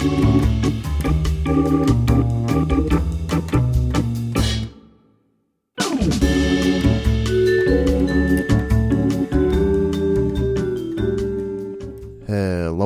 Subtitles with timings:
[0.00, 0.08] Hello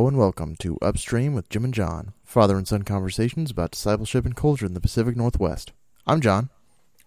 [0.09, 4.35] and welcome to Upstream with Jim and John, father and son conversations about discipleship and
[4.35, 5.73] culture in the Pacific Northwest.
[6.09, 6.51] I'm John.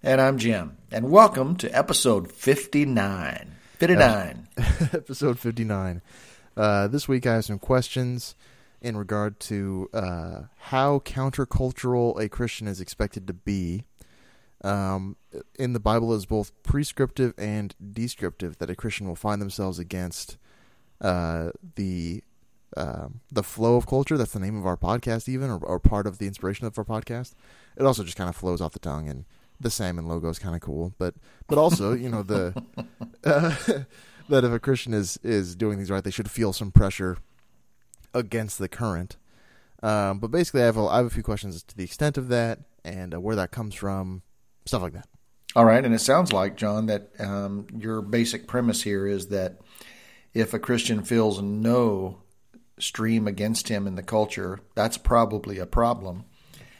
[0.02, 0.78] And I'm Jim.
[0.89, 3.55] And welcome to episode 59.
[3.80, 4.48] 59.
[4.94, 6.02] Episode 59.
[6.55, 8.36] Uh, this week I have some questions
[8.82, 13.84] in regard to uh, how countercultural a Christian is expected to be.
[14.64, 15.18] Um,
[15.60, 20.37] in the Bible is both prescriptive and descriptive that a Christian will find themselves against
[21.00, 22.24] uh, the
[22.75, 24.18] um, the flow of culture.
[24.18, 26.84] That's the name of our podcast, even or, or part of the inspiration of our
[26.84, 27.34] podcast.
[27.78, 29.25] It also just kind of flows off the tongue, and
[29.59, 30.93] the salmon logo is kind of cool.
[30.98, 31.15] But
[31.48, 32.62] but also, you know, the
[33.23, 33.56] uh,
[34.30, 37.17] that if a Christian is is doing things right, they should feel some pressure
[38.14, 39.17] against the current.
[39.84, 42.30] Um, but basically, I have a, I have a few questions to the extent of
[42.30, 44.23] that and uh, where that comes from,
[44.66, 45.08] stuff like that.
[45.56, 45.84] All right.
[45.84, 49.59] And it sounds like, John, that um, your basic premise here is that
[50.34, 52.22] if a Christian feels no
[52.80, 56.26] stream against him in the culture, that's probably a problem.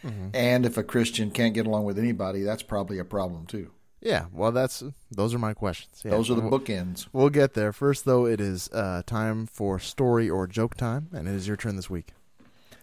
[0.04, 0.30] Mm-hmm.
[0.34, 3.72] And if a Christian can't get along with anybody, that's probably a problem too.
[4.08, 6.02] Yeah, well, that's those are my questions.
[6.06, 6.12] Yeah.
[6.12, 7.08] Those are the We'll- bookends.
[7.12, 7.74] We'll get there.
[7.74, 11.58] First, though, it is uh, time for story or joke time, and it is your
[11.58, 12.14] turn this week.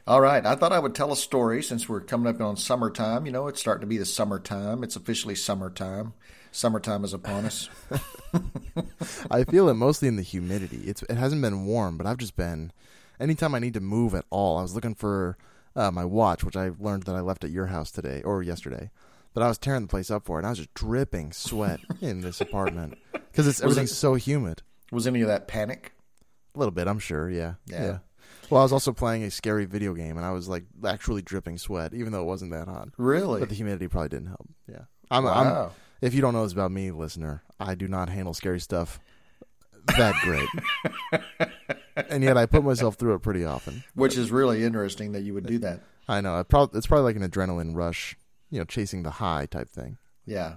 [0.07, 0.45] All right.
[0.45, 3.25] I thought I would tell a story since we're coming up on summertime.
[3.25, 4.85] You know, it's starting to be the summertime.
[4.85, 6.13] It's officially summertime.
[6.53, 7.71] Summertime is upon us.
[9.31, 10.83] I feel it mostly in the humidity.
[10.85, 12.71] It's it hasn't been warm, but I've just been.
[13.19, 15.39] Anytime I need to move at all, I was looking for
[15.75, 18.91] uh, my watch, which I learned that I left at your house today or yesterday.
[19.35, 21.81] But I was tearing the place up for it, and I was just dripping sweat
[22.01, 24.63] in this apartment because it's everything's it- so humid.
[24.93, 25.93] Was any of that panic?
[26.55, 27.29] A little bit, I'm sure.
[27.29, 27.55] Yeah.
[27.67, 27.99] Yeah.
[28.49, 31.59] Well, I was also playing a scary video game, and I was like actually dripping
[31.59, 32.91] sweat, even though it wasn't that hot.
[32.97, 33.41] Really?
[33.41, 34.49] But the humidity probably didn't help.
[34.71, 34.83] Yeah.
[35.11, 35.65] I'm, wow.
[35.67, 39.01] I'm if you don't know this about me, listener, I do not handle scary stuff
[39.97, 40.49] that great.
[42.09, 43.83] and yet I put myself through it pretty often.
[43.95, 45.81] Which is really interesting that you would do that.
[46.09, 46.43] I know.
[46.45, 48.17] Prob- it's probably like an adrenaline rush,
[48.55, 49.99] you know, chasing the high type thing.
[50.27, 50.55] Yeah.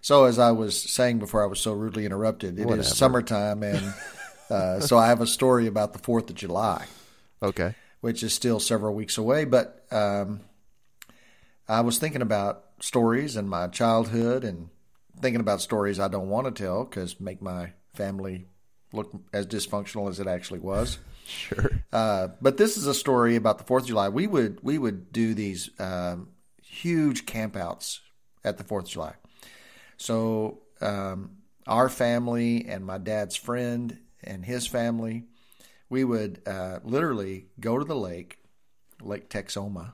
[0.00, 2.58] So as I was saying before, I was so rudely interrupted.
[2.58, 2.82] It is Whatever.
[2.84, 3.94] summertime, and
[4.50, 6.86] uh, so I have a story about the Fourth of July,
[7.42, 7.74] Okay.
[8.02, 9.46] which is still several weeks away.
[9.46, 10.42] But um,
[11.68, 14.68] I was thinking about stories in my childhood, and
[15.20, 18.46] thinking about stories I don't want to tell because make my family
[18.92, 20.98] look as dysfunctional as it actually was.
[21.26, 21.70] Sure.
[21.90, 24.10] Uh, but this is a story about the Fourth of July.
[24.10, 26.28] We would we would do these um,
[26.74, 28.00] huge campouts
[28.44, 29.14] at the Fourth of July.
[29.96, 35.24] So um, our family and my dad's friend and his family,
[35.88, 38.38] we would uh, literally go to the lake,
[39.00, 39.92] Lake Texoma.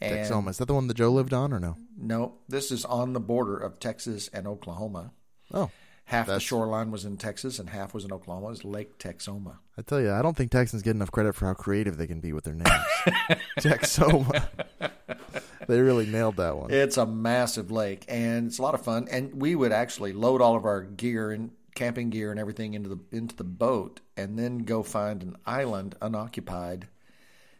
[0.00, 0.50] And Texoma.
[0.50, 1.76] Is that the one that Joe lived on or no?
[1.96, 5.12] No, this is on the border of Texas and Oklahoma.
[5.52, 5.70] Oh.
[6.04, 8.48] Half the shoreline was in Texas and half was in Oklahoma.
[8.48, 9.58] It's Lake Texoma.
[9.76, 12.20] I tell you, I don't think Texans get enough credit for how creative they can
[12.20, 12.70] be with their names.
[13.58, 14.48] Texoma.
[15.68, 16.70] they really nailed that one.
[16.70, 19.06] It's a massive lake, and it's a lot of fun.
[19.10, 22.88] And we would actually load all of our gear and camping gear and everything into
[22.88, 26.88] the into the boat, and then go find an island unoccupied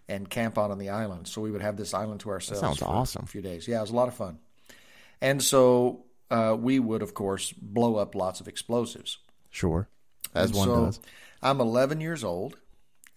[0.08, 1.28] and camp out on the island.
[1.28, 2.60] So we would have this island to ourselves.
[2.60, 3.24] sounds for awesome.
[3.24, 4.38] A few days, yeah, it was a lot of fun.
[5.20, 9.18] And so uh, we would, of course, blow up lots of explosives.
[9.50, 9.88] Sure.
[10.34, 11.00] As And one so does.
[11.42, 12.56] I'm 11 years old,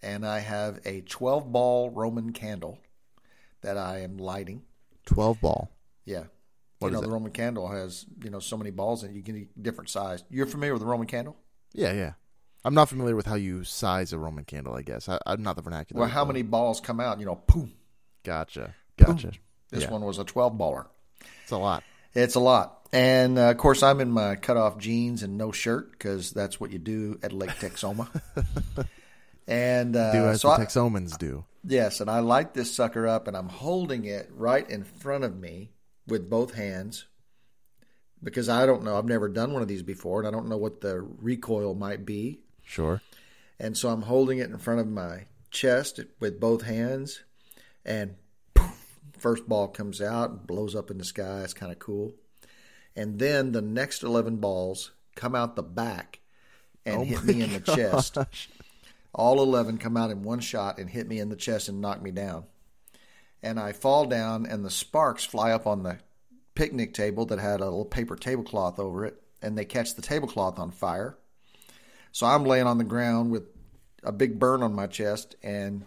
[0.02, 2.78] and I have a 12 ball Roman candle
[3.62, 4.64] that I am lighting.
[5.06, 5.72] 12 ball.
[6.06, 6.24] Yeah.
[6.80, 7.12] What you know, the it?
[7.12, 10.24] Roman candle has, you know, so many balls and you can get different size.
[10.30, 11.38] You're familiar with the Roman candle?
[11.74, 12.14] Yeah, yeah.
[12.66, 15.08] I'm not familiar with how you size a Roman candle, I guess.
[15.10, 16.00] I, I'm not the vernacular.
[16.02, 17.20] Well, how many balls come out?
[17.20, 17.74] You know, boom.
[18.24, 18.74] Gotcha.
[18.98, 19.32] Gotcha.
[19.72, 19.92] This Yeah.
[19.92, 20.88] one was a 12 baller.
[21.44, 21.84] It's a lot.
[22.14, 22.88] It's a lot.
[22.94, 26.72] And uh, of course, I'm in my cutoff jeans and no shirt because that's what
[26.72, 28.08] you do at Lake Texoma.
[29.52, 30.58] and uh, Do as so the I-
[31.18, 31.46] do.
[31.64, 35.38] Yes, and I light this sucker up and I'm holding it right in front of
[35.38, 35.70] me
[36.08, 37.06] with both hands
[38.24, 38.98] because I don't know.
[38.98, 42.04] I've never done one of these before and I don't know what the recoil might
[42.06, 42.40] be.
[42.64, 43.02] Sure.
[43.60, 47.24] And so I'm holding it in front of my chest with both hands
[47.86, 48.16] and
[48.56, 51.42] poof, first ball comes out blows up in the sky.
[51.44, 52.14] It's kind of cool.
[52.96, 56.22] And then the next 11 balls come out the back
[56.88, 58.18] and Oh hit me in the chest.
[59.14, 62.02] All 11 come out in one shot and hit me in the chest and knock
[62.02, 62.46] me down.
[63.44, 65.98] And I fall down, and the sparks fly up on the
[66.56, 70.60] picnic table that had a little paper tablecloth over it, and they catch the tablecloth
[70.60, 71.18] on fire.
[72.12, 73.44] So I'm laying on the ground with
[74.04, 75.84] a big burn on my chest, and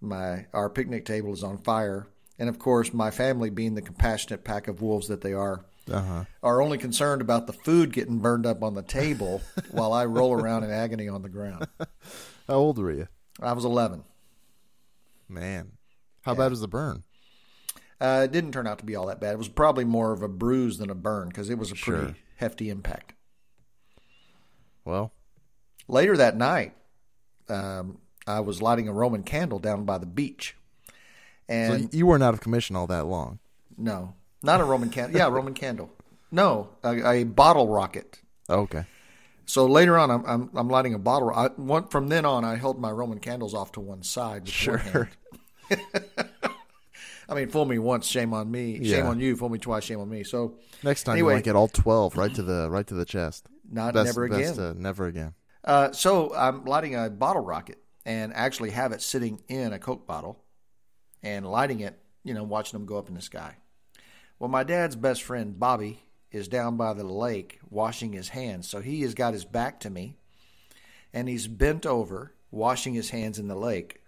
[0.00, 2.08] my our picnic table is on fire,
[2.38, 6.24] and of course, my family, being the compassionate pack of wolves that they are, Uh-huh.
[6.42, 9.40] are only concerned about the food getting burned up on the table
[9.70, 11.68] while I roll around in agony on the ground.
[12.48, 13.08] How old were you?
[13.40, 14.04] I was 11.
[15.28, 15.72] Man.
[16.22, 17.02] How bad was the burn?
[18.00, 19.32] Uh, it didn't turn out to be all that bad.
[19.34, 22.06] It was probably more of a bruise than a burn because it was a pretty
[22.06, 22.16] Sure.
[22.36, 23.14] hefty impact.
[24.84, 25.12] Well,
[25.88, 26.74] Later that night,
[27.48, 30.56] um, I was lighting a Roman candle down by the beach.
[30.88, 30.94] so
[31.48, 33.40] And you weren't out of commission all that long.
[33.76, 35.18] no, not a Roman candle.
[35.18, 35.90] Yeah, Roman candle.
[36.30, 38.20] No, a, a bottle rocket.
[38.48, 38.84] Oh, okay.
[39.46, 41.30] So later on, I'm I'm, I'm lighting a bottle.
[41.34, 44.48] I, one, from then on, I held my Roman candles off to one side.
[44.48, 44.78] Sure.
[44.78, 45.08] One.
[47.28, 48.76] I mean, fool me once, shame on me.
[48.84, 49.08] Shame Yeah.
[49.08, 49.36] on you.
[49.36, 50.22] Fool me twice, shame on me.
[50.24, 51.32] So Next time Anyway.
[51.32, 53.46] you might get all twelve right to the right to the chest.
[53.70, 54.64] not Best, never best, again.
[54.64, 55.34] uh, never again.
[55.64, 60.06] Uh, so I'm lighting a bottle rocket and actually have it sitting in a Coke
[60.06, 60.42] bottle
[61.22, 63.56] and lighting it, you know, watching them go up in the sky.
[64.40, 66.00] Well, my dad's best friend, Bobby,
[66.32, 68.68] is down by the lake washing his hands.
[68.68, 70.16] So he has got his back to me
[71.12, 74.00] and he's bent over washing his hands in the lake.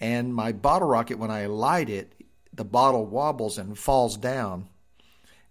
[0.00, 2.12] And my bottle rocket, when I light it,
[2.52, 4.68] the bottle wobbles and falls down.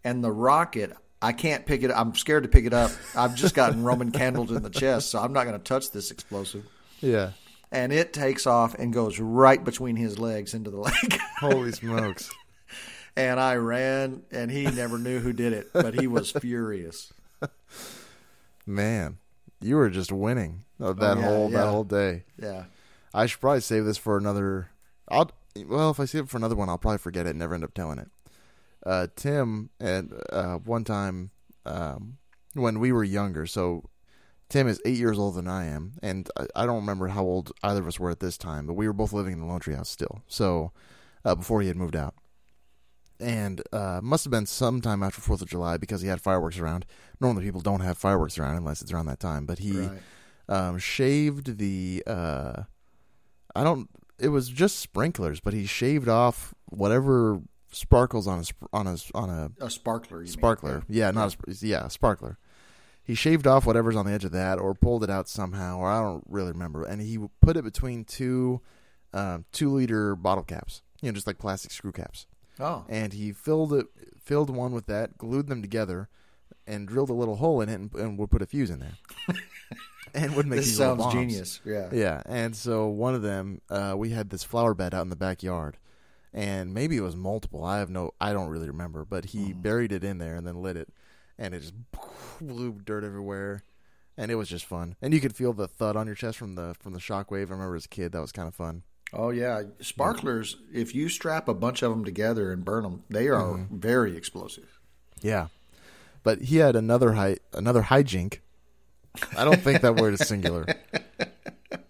[0.04, 1.92] And the rocket, I can't pick it.
[1.92, 2.92] I'm scared to pick it up.
[3.16, 6.12] I've just gotten Roman candles in the chest, so I'm not going to touch this
[6.12, 6.66] explosive.
[7.00, 7.32] Yeah.
[7.72, 11.20] And it takes off and goes right between his legs into the lake.
[11.40, 12.30] Holy smokes.
[13.16, 17.14] And I ran, and he never knew who did it, but he was furious.
[18.66, 19.18] Man,
[19.60, 22.24] you were just winning that Oh, yeah, whole that whole day.
[22.42, 22.66] Yeah.
[23.14, 24.70] I should probably save this for another.
[25.10, 25.32] I'll
[25.68, 27.64] well, if I save it for another one, I'll probably forget it and never end
[27.64, 28.10] up telling it.
[28.86, 31.32] Uh, Tim and uh, one time
[31.66, 32.18] um,
[32.54, 33.90] when we were younger, so
[34.50, 37.52] Tim is eight years older than I am, and I, I don't remember how old
[37.64, 39.76] either of us were at this time, but we were both living in the laundry
[39.76, 40.24] House still.
[40.28, 40.72] So
[41.26, 42.16] uh, before he had moved out,
[43.22, 46.86] and uh, must have been sometime after Fourth of July because he had fireworks around.
[47.20, 50.00] Normally, people don't have fireworks around unless it's around that time, but he Right.
[50.50, 52.64] um, shaved the uh,
[53.56, 53.90] I don't.
[54.20, 57.42] It was just sprinklers, but he shaved off whatever
[57.72, 58.44] sparkles on a
[58.76, 60.18] on a on a A sparkler.
[60.20, 60.32] You mean.
[60.34, 60.84] sparkler.
[60.90, 62.38] Yeah, not a yeah, a sparkler.
[63.04, 65.90] He shaved off whatever's on the edge of that, or pulled it out somehow, or
[65.90, 66.84] I don't really remember.
[66.86, 68.62] And he put it between two
[69.14, 72.28] um, two liter bottle caps, you know, just like plastic screw caps.
[72.60, 72.86] Oh.
[72.90, 73.88] And he filled it
[74.22, 76.10] filled one with that, glued them together,
[76.68, 78.98] and drilled a little hole in it, and, and would put a fuse in there.
[80.14, 81.14] and would make This these sounds bombs.
[81.14, 81.60] genius.
[81.66, 81.90] Yeah.
[81.92, 85.16] Yeah, and so one of them, uh, we had this flower bed out in the
[85.16, 85.78] backyard,
[86.34, 87.64] and maybe it was multiple.
[87.64, 90.62] I have no, I don't really remember, but he buried it in there and then
[90.62, 90.90] lit it,
[91.38, 91.74] and it just
[92.42, 93.64] blew dirt everywhere,
[94.18, 94.96] and it was just fun.
[95.02, 97.48] And you could feel the thud on your chest from the from the shockwave.
[97.48, 98.84] I remember as a kid that was kind of fun.
[99.14, 100.58] Oh yeah, sparklers.
[100.74, 104.80] If you strap a bunch of them together and burn them, they are very explosive.
[105.22, 105.48] Yeah,
[106.24, 108.40] but he had another high another hijink.
[109.38, 110.66] I don't think that word is singular.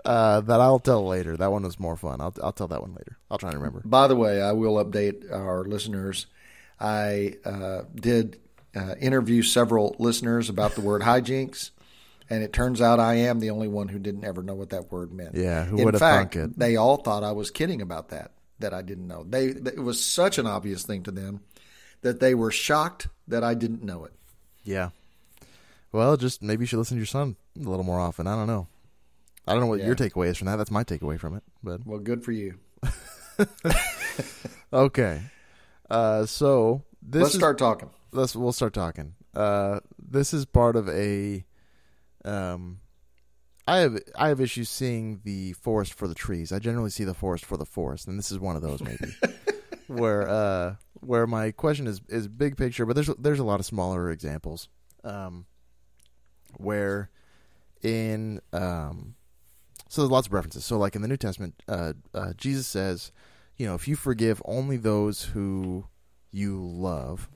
[0.03, 1.37] Uh, that I'll tell later.
[1.37, 2.21] That one was more fun.
[2.21, 3.17] I'll I'll tell that one later.
[3.29, 3.81] I'll try and remember.
[3.85, 6.25] By the way, I will update our listeners.
[6.79, 8.39] I uh, did
[8.75, 11.69] uh, interview several listeners about the word hijinks,
[12.31, 14.91] and it turns out I am the only one who didn't ever know what that
[14.91, 15.35] word meant.
[15.35, 16.57] Yeah, who would have thunk it?
[16.57, 18.31] They all thought I was kidding about that.
[18.59, 19.23] That I didn't know.
[19.27, 21.41] They it was such an obvious thing to them
[22.01, 24.13] that they were shocked that I didn't know it.
[24.63, 24.89] Yeah.
[25.91, 28.27] Well, just maybe you should listen to your son a little more often.
[28.27, 28.67] I don't know.
[29.47, 29.87] I don't know what Yeah.
[29.87, 30.55] your takeaway is from that.
[30.55, 31.43] That's my takeaway from it.
[31.63, 32.59] But Well, good for you.
[34.73, 35.21] okay.
[35.89, 37.89] Uh, so this Let's is, start talking.
[38.11, 39.15] Let's we'll start talking.
[39.35, 41.45] Uh, this is part of a.
[42.25, 42.79] Um,
[43.67, 46.51] I have I have issues seeing the forest for the trees.
[46.51, 49.13] I generally see the forest for the forest, and this is one of those maybe.
[49.87, 53.65] where uh, where my question is is big picture, but there's there's a lot of
[53.65, 54.67] smaller examples.
[55.03, 55.45] Um,
[56.57, 57.09] where
[57.81, 59.15] in um,
[59.87, 60.65] so there's lots of references.
[60.65, 63.11] So like in the New Testament, uh, uh, Jesus says,
[63.57, 65.85] you know, if you forgive only those who
[66.31, 67.29] you love,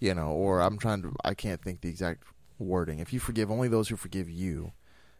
[0.00, 2.24] you know, or I'm trying to, I can't think the exact
[2.58, 2.98] wording.
[2.98, 4.72] If you forgive only those who forgive you,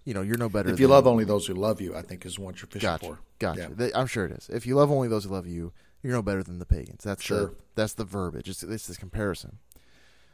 [0.04, 0.68] you know, you're no better.
[0.70, 3.06] If you love only those who love you, I think is what you're fishing Gotcha.
[3.06, 3.18] for.
[3.38, 3.72] Gotcha.
[3.78, 3.88] Yeah.
[3.94, 4.48] I'm sure it is.
[4.50, 5.72] If you love only those who love you,
[6.02, 7.02] you're no better than the pagans.
[7.04, 7.46] That's Sure.
[7.46, 8.48] the, that's the verbiage.
[8.48, 9.58] It's, it's this comparison,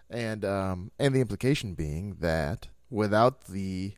[0.09, 3.95] and um and the implication being that without the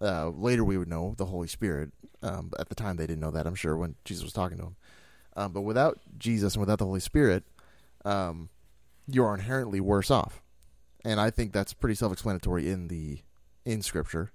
[0.00, 1.90] uh, later we would know the Holy Spirit.
[2.22, 3.46] Um, at the time they didn't know that.
[3.46, 4.76] I'm sure when Jesus was talking to them.
[5.36, 7.44] Um, but without Jesus and without the Holy Spirit,
[8.04, 8.48] um,
[9.08, 10.41] you are inherently worse off,
[11.04, 13.20] and I think that's pretty self-explanatory in the
[13.64, 14.32] in Scripture.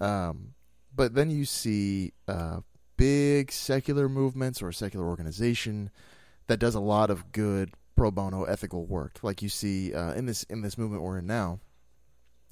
[0.00, 0.54] Um,
[0.94, 2.60] but then you see uh,
[2.96, 5.90] big secular movements or a secular organization
[6.46, 10.26] that does a lot of good pro bono ethical work, like you see uh, in
[10.26, 11.60] this in this movement we're in now,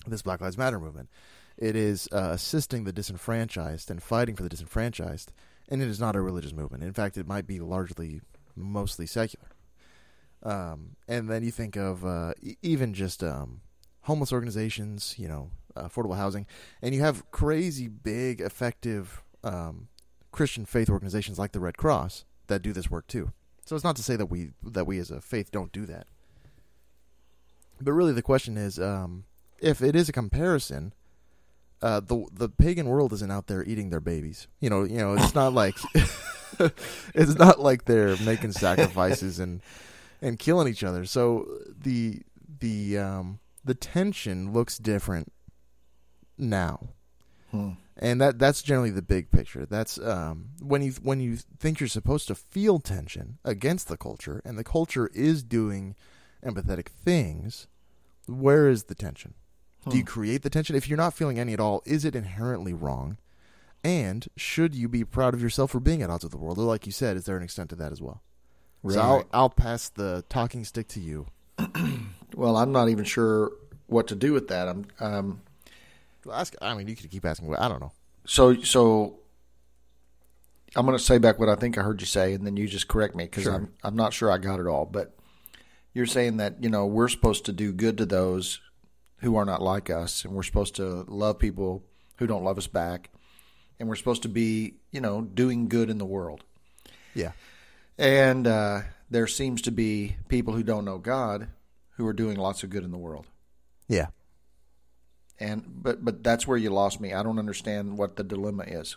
[0.06, 1.08] this Black Lives Matter movement.
[1.56, 5.32] It is uh, assisting the disenfranchised and fighting for the disenfranchised,
[5.68, 6.82] and it is not a religious movement.
[6.82, 8.22] In fact, it might be largely,
[8.56, 9.48] mostly secular.
[10.42, 12.32] Um, and then you think of uh,
[12.62, 13.60] even just um,
[14.02, 16.46] homeless organizations, you know, affordable housing,
[16.80, 19.88] and you have crazy big, effective um,
[20.32, 23.32] Christian faith organizations like the Red Cross that do this work too.
[23.66, 26.06] So it's not to say that we that we as a faith don't do that,
[27.80, 29.24] but really the question is, um,
[29.60, 30.92] if it is a comparison,
[31.82, 34.48] uh, the the pagan world isn't out there eating their babies.
[34.60, 35.76] You know, you know, it's not like
[37.14, 39.60] it's not like they're making sacrifices and
[40.22, 41.04] and killing each other.
[41.04, 42.22] So the
[42.60, 45.32] the um, the tension looks different
[46.38, 46.88] now,
[47.50, 47.72] Hmm.
[47.96, 49.66] and that that's generally the big picture.
[49.66, 54.40] That's um, when you when you think you're supposed to feel tension against the culture,
[54.44, 55.94] and the culture is doing
[56.44, 57.66] empathetic things.
[58.26, 59.34] Where is the tension?
[59.88, 60.08] Do you Hmm.
[60.08, 60.76] create the tension?
[60.76, 63.16] If you're not feeling any at all, is it inherently wrong?
[63.82, 66.58] And should you be proud of yourself for being at odds with the world?
[66.58, 68.22] Or, like you said, is there an extent to that as well?
[68.88, 71.26] So I'll, I'll pass the talking stick to you.
[72.36, 73.50] Well, I'm not even sure
[73.88, 74.68] what to do with that.
[74.68, 75.40] I'm um,
[76.32, 76.54] Ask.
[76.62, 77.54] I mean, you could keep asking.
[77.56, 77.90] I don't know.
[78.24, 79.18] so so.
[80.76, 82.68] I'm going to say back what I think I heard you say, and then you
[82.68, 83.54] just correct me because Sure.
[83.54, 84.86] I'm I'm not sure I got it all.
[84.86, 85.16] But
[85.92, 88.60] you're saying that you know we're supposed to do good to those
[89.18, 91.82] who are not like us, and we're supposed to love people
[92.18, 93.10] who don't love us back,
[93.80, 96.44] and we're supposed to be you know doing good in the world.
[97.12, 97.32] Yeah.
[98.00, 98.80] And uh,
[99.10, 101.48] there seems to be people who don't know God
[101.90, 103.26] who are doing lots of good in the world.
[103.88, 104.06] Yeah.
[105.38, 107.12] And but but that's where you lost me.
[107.12, 108.96] I don't understand what the dilemma is.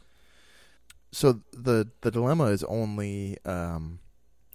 [1.11, 3.99] So the the dilemma is only um,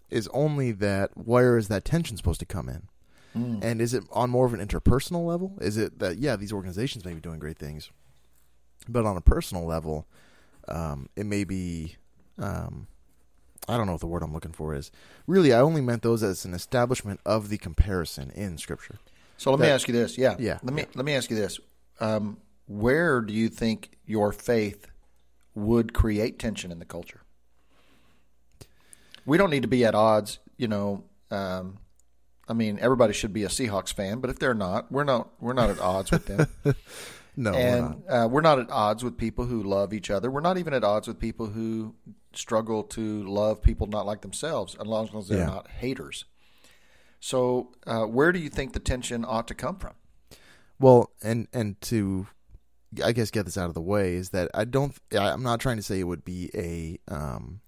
[0.09, 2.87] is only that where is that tension supposed to come in?
[3.63, 5.57] And is it on more of an interpersonal level?
[5.61, 7.91] Is it that yeah, these organizations may be doing great things,
[8.87, 10.07] but on a personal level,
[10.67, 11.97] um, it may be
[12.39, 12.87] um,
[13.69, 14.91] I don't know what the word I'm looking for is.
[15.27, 18.97] Really, I only meant those as an establishment of the comparison in Scripture.
[19.37, 20.17] So let me ask you this.
[20.17, 20.35] Yeah.
[20.39, 21.59] Yeah, Let me let me ask you this.
[21.99, 24.87] Um, where do you think your faith
[25.55, 27.21] would create tension in the culture?
[29.25, 31.03] We don't need to be at odds, you know.
[31.31, 31.77] Um,
[32.47, 35.29] I mean, everybody should be a Seahawks fan, but if they're not, we're not.
[35.39, 36.47] We're not at odds with them.
[37.41, 37.91] No, we're not.
[37.95, 40.29] and uh, we're not at odds with people who love each other.
[40.29, 41.95] We're not even at odds with people who
[42.33, 45.45] struggle to love people not like themselves, as long as they're Yeah.
[45.45, 46.25] not haters.
[47.21, 49.93] So, uh, where do you think the tension ought to come from?
[50.79, 52.27] Well, and and to,
[53.03, 54.97] I guess, get this out of the way is that I don't.
[55.17, 57.61] I'm not trying to say it would be a um,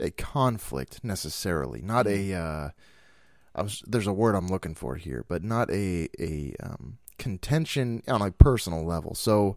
[0.00, 1.82] a conflict necessarily.
[1.82, 2.34] Not a.
[2.34, 2.68] Uh,
[3.54, 8.02] I was, there's a word I'm looking for here, but not a a um, contention
[8.08, 9.14] on a personal level.
[9.14, 9.56] So,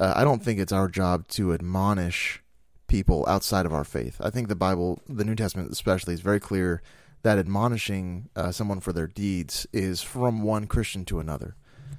[0.00, 2.42] uh, I don't think it's our job to admonish
[2.86, 4.16] people outside of our faith.
[4.20, 6.82] I think the Bible, the New Testament especially, is very clear
[7.22, 11.56] that admonishing uh, someone for their deeds is from one Christian to another.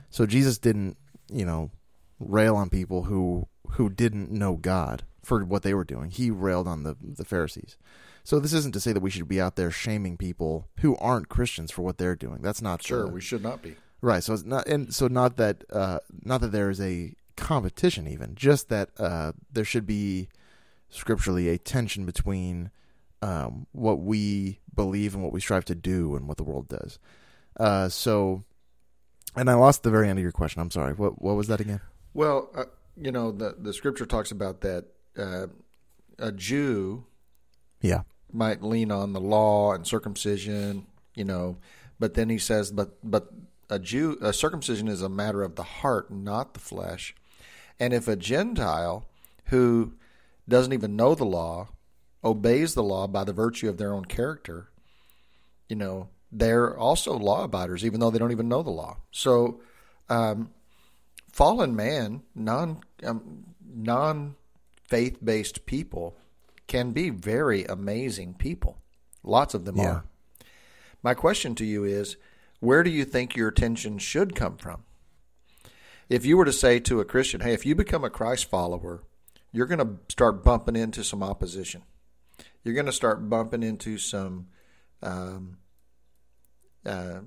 [0.10, 0.98] So Jesus didn't,
[1.31, 1.72] you know,
[2.19, 6.12] rail on people who who didn't know God for what they were doing.
[6.12, 7.77] He railed on the the Pharisees.
[8.24, 11.27] So this isn't to say that we should be out there shaming people who aren't
[11.29, 12.41] Christians for what they're doing.
[12.41, 13.75] That's not Sure, the- we should not be.
[14.03, 14.22] Right.
[14.22, 18.36] So it's not, and so not that, uh, not that there is a competition, even
[18.36, 20.27] just that uh, there should be
[20.89, 22.69] scripturally a tension between
[23.22, 27.00] um, what we believe and what we strive to do and what the world does.
[27.57, 28.43] Uh, so,
[29.38, 30.62] and I lost the very end of your question.
[30.62, 30.93] I'm sorry.
[30.93, 31.79] What what was that again?
[32.13, 32.65] Well, uh,
[32.98, 34.86] you know, the the scripture talks about that
[35.17, 35.48] uh,
[36.19, 37.05] a Jew
[37.79, 38.01] Yeah.
[38.33, 41.55] might lean on the law and circumcision, you know,
[42.00, 43.31] but then he says, but but
[43.70, 47.15] a Jew, a circumcision is a matter of the heart, not the flesh.
[47.79, 49.05] And if a Gentile
[49.46, 49.93] who
[50.48, 51.70] doesn't even know the law
[52.24, 54.67] obeys the law by the virtue of their own character,
[55.67, 58.98] you know, they're also law abiders, even though they don't even know the law.
[59.12, 59.62] So,
[60.10, 60.51] um,
[61.32, 64.36] fallen man, non um, non
[64.88, 66.15] faith based people
[66.67, 68.77] can be very amazing people.
[69.24, 69.89] Lots of them Yeah.
[69.89, 70.03] are.
[71.01, 72.17] My question to you is
[72.63, 74.84] where do you think your attention should come from?
[76.08, 79.03] If you were to say to a Christian, hey, if you become a Christ follower,
[79.51, 81.84] you're going to start bumping into some opposition.
[82.63, 84.48] You're going to start bumping into some
[85.01, 85.58] um,
[86.86, 87.20] uh,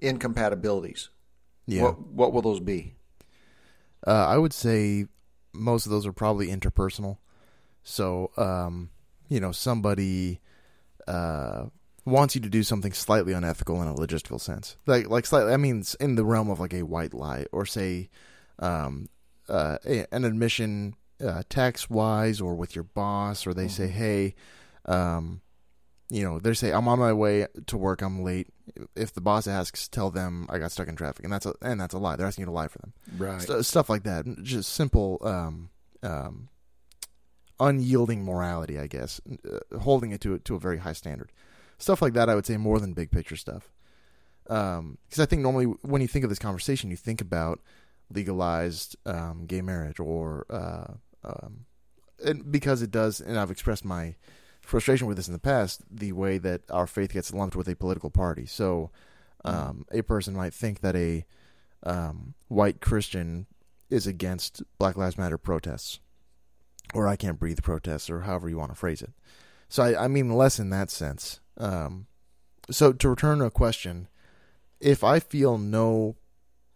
[0.00, 1.10] incompatibilities.
[1.66, 1.82] Yeah.
[1.82, 2.94] What, what will those be?
[4.06, 5.06] Uh, I would say
[5.52, 7.18] most of those are probably interpersonal.
[7.82, 8.90] So, um,
[9.28, 10.40] you know, somebody
[11.08, 11.64] uh,
[12.08, 15.52] wants you to do something slightly unethical in a logistical sense, like like slightly.
[15.52, 18.10] I mean, in the realm of like a white lie, or say,
[18.58, 19.08] um,
[19.48, 19.78] uh,
[20.12, 24.34] an admission uh, tax wise, or with your boss, or they say, hey,
[24.86, 25.40] um,
[26.10, 28.48] you know, they say I'm on my way to work, I'm late.
[28.96, 31.80] If the boss asks, tell them I got stuck in traffic, and that's a and
[31.80, 32.16] that's a lie.
[32.16, 32.92] They're asking you to lie for them.
[33.16, 33.42] Right.
[33.42, 34.24] St- stuff like that.
[34.42, 35.70] Just simple, um,
[36.02, 36.48] um,
[37.60, 41.30] unyielding morality, I guess, uh, holding it to to a very high standard.
[41.78, 43.72] Stuff like that, I would say more than big picture stuff.
[44.44, 47.60] Because I think normally when you think of this conversation, you think about
[48.12, 50.94] legalized um, gay marriage, or uh,
[51.24, 51.66] um,
[52.24, 54.16] and because it does, and I've expressed my
[54.62, 57.76] frustration with this in the past, the way that our faith gets lumped with a
[57.76, 58.46] political party.
[58.46, 58.90] So,
[59.44, 61.24] um, a person might think that a
[61.84, 63.46] um, white Christian
[63.90, 66.00] is against Black Lives Matter protests,
[66.94, 69.12] or I can't breathe protests, or however you want to phrase it.
[69.68, 71.40] So I, I mean less in that sense.
[71.58, 72.06] Um,
[72.70, 74.08] so to return to a question,
[74.80, 76.16] if I feel no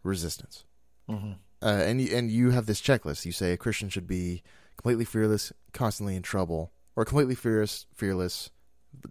[0.03, 0.65] resistance,
[1.09, 4.43] hmm uh, and you, and you have this checklist, you say a Christian should be
[4.77, 8.51] completely fearless, constantly in trouble, or completely fearless, fearless.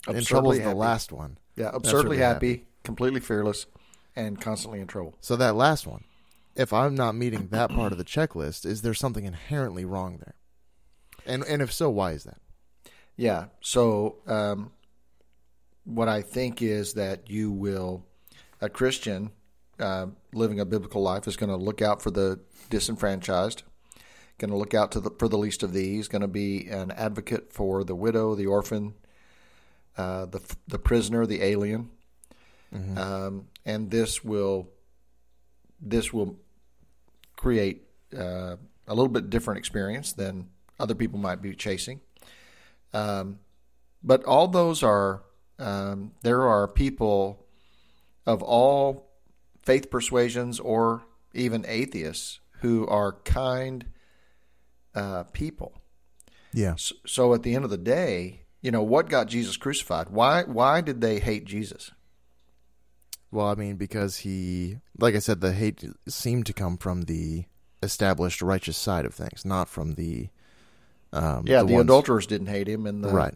[0.10, 1.38] in trouble is the last one.
[1.56, 3.68] Yeah, absurdly really happy, completely fearless,
[4.18, 5.16] and constantly in trouble.
[5.22, 6.04] So that last one,
[6.56, 10.36] if I'm not meeting that part of the checklist, is there something inherently wrong there?
[11.26, 12.42] And and if so, why is that?
[13.16, 13.46] Yeah.
[13.62, 14.72] So, um,
[15.84, 18.06] what I think is that you will,
[18.62, 19.32] a Christian
[19.80, 23.64] uh, living a biblical life is going to look out for the disenfranchised,
[24.38, 26.92] going to look out to the, for the least of these, going to be an
[26.92, 28.94] advocate for the widow, the orphan,
[29.98, 31.90] uh, the the prisoner, the alien,
[32.98, 34.70] um, and this will
[35.82, 36.40] this will
[37.36, 37.84] create
[38.18, 38.56] uh,
[38.88, 40.48] a little bit different experience than
[40.80, 42.00] other people might be chasing.
[42.94, 43.40] Um,
[44.04, 45.24] but all those are
[45.60, 47.46] um, there are people
[48.26, 49.10] of all
[49.64, 53.86] faith persuasions or even atheists who are kind
[54.96, 55.74] uh, people.
[56.54, 56.74] Yeah.
[56.74, 60.10] S- So at the end of the day, you know what got Jesus crucified?
[60.10, 61.92] Why why did they hate Jesus?
[63.32, 67.46] Well, I mean, because he, like I said, the hate seemed to come from the
[67.82, 70.28] established righteous side of things, not from the.
[71.14, 73.34] Um, Yeah, the, ones- adulterers didn't hate him, and the Right.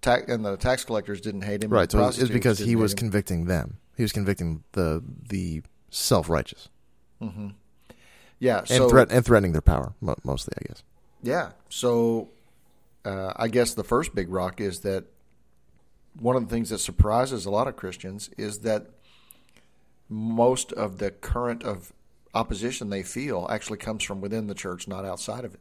[0.00, 1.70] Ta- and the tax collectors didn't hate him.
[1.70, 1.90] Right.
[1.90, 3.04] So it's, because he was hate him.
[3.06, 3.78] convicting them.
[3.96, 6.68] He was convicting the the self righteous
[8.38, 8.58] yeah.
[8.58, 10.82] and So threat and threatening their power mo- mostly, I guess.
[11.22, 11.50] Yeah.
[11.68, 12.28] So
[13.04, 15.04] uh, I guess the first big rock is that
[16.18, 18.86] one of the things that surprises a lot of Christians is that
[20.08, 21.92] most of the current of
[22.34, 25.60] opposition they feel actually comes from within the church, not outside of it.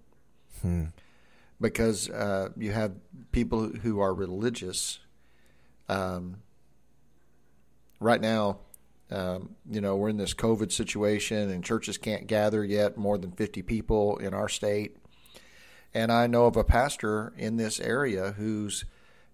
[1.60, 2.94] Because uh, you have
[3.32, 5.00] people who are religious.
[5.88, 6.38] Um,
[8.00, 8.60] right now,
[9.12, 13.32] um, you know, we're in this COVID situation, and churches can't gather yet more than
[13.32, 14.98] 50 people in our state.
[15.94, 18.84] And I know of a pastor in this area who's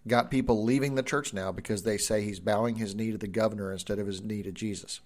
[0.07, 3.27] got people leaving the church now because they say he's bowing his knee to the
[3.27, 4.99] governor instead of his knee to Jesus.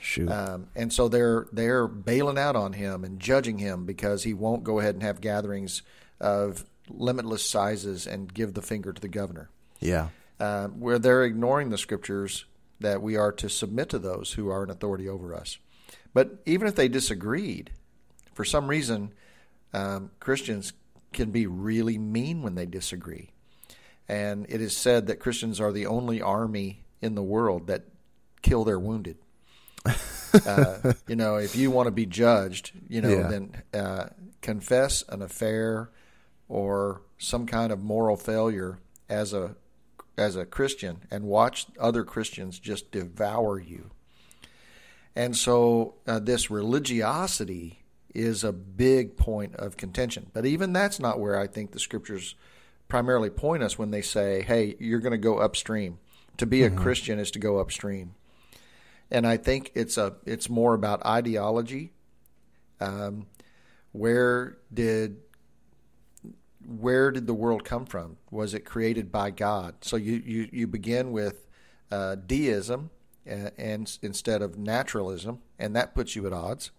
[0.00, 0.30] Shoot.
[0.30, 4.64] Um, and so they're they're bailing out on him and judging him because he won't
[4.64, 5.82] go ahead and have gatherings
[6.20, 9.50] of limitless sizes and give the finger to the governor.
[9.80, 10.08] yeah.
[10.40, 12.44] Uh, where they're ignoring the scriptures
[12.80, 15.58] that we are to submit to those who are in authority over us.
[16.12, 17.70] But even if they disagreed,
[18.34, 19.12] for some reason,
[19.72, 20.72] um, Christians
[21.12, 23.30] can be really mean when they disagree.
[24.08, 27.84] And it is said that Christians are the only army in the world that
[28.42, 29.18] kill their wounded.
[30.46, 33.28] uh, you know, if you want to be judged, you know, Yeah.
[33.28, 34.06] then uh,
[34.42, 35.90] confess an affair
[36.48, 38.78] or some kind of moral failure
[39.08, 39.56] as a
[40.16, 43.90] as a Christian and watch other Christians just devour you.
[45.16, 47.80] And so uh, this religiosity
[48.14, 50.30] is a big point of contention.
[50.32, 52.36] But even that's not where I think the scriptures
[52.86, 55.98] primarily point us when they say, "Hey, you're going to go upstream."
[56.38, 58.14] To be a Christian is to go upstream.
[59.08, 61.92] And I think it's a it's more about ideology.
[62.80, 63.26] Um,
[63.92, 65.18] where did
[66.66, 68.16] where did the world come from?
[68.30, 69.76] Was it created by God?
[69.82, 71.46] So you you, you begin with
[71.90, 72.90] uh, deism
[73.30, 76.70] uh, and instead of naturalism, and that puts you at odds.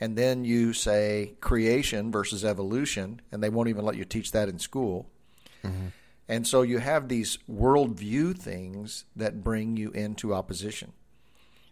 [0.00, 4.48] And then you say creation versus evolution, and they won't even let you teach that
[4.48, 5.08] in school.
[6.28, 10.92] And so you have these worldview things that bring you into opposition.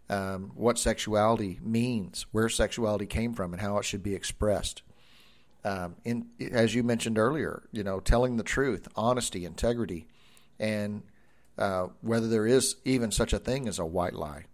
[0.09, 4.83] Um, what sexuality means, where sexuality came from, and how it should be expressed.
[5.64, 10.07] Um, in as you mentioned earlier, you know, telling the truth, honesty, integrity,
[10.59, 11.03] and
[11.59, 14.44] uh, whether there is even such a thing as a white lie.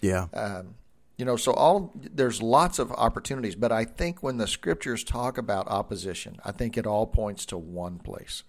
[0.00, 0.26] Yeah.
[0.32, 0.74] Um,
[1.16, 5.36] you know, so all there's lots of opportunities, but I think when the scriptures talk
[5.36, 8.44] about opposition, I think it all points to one place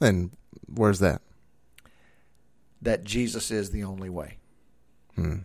[0.00, 0.30] and
[0.66, 1.22] where's that?
[2.82, 4.38] that Jesus is the only way.
[5.14, 5.40] Hmm.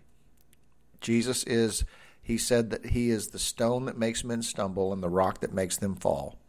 [1.02, 1.84] Jesus is,
[2.26, 5.54] he said that he is the stone that makes men stumble and the rock that
[5.54, 6.40] makes them fall.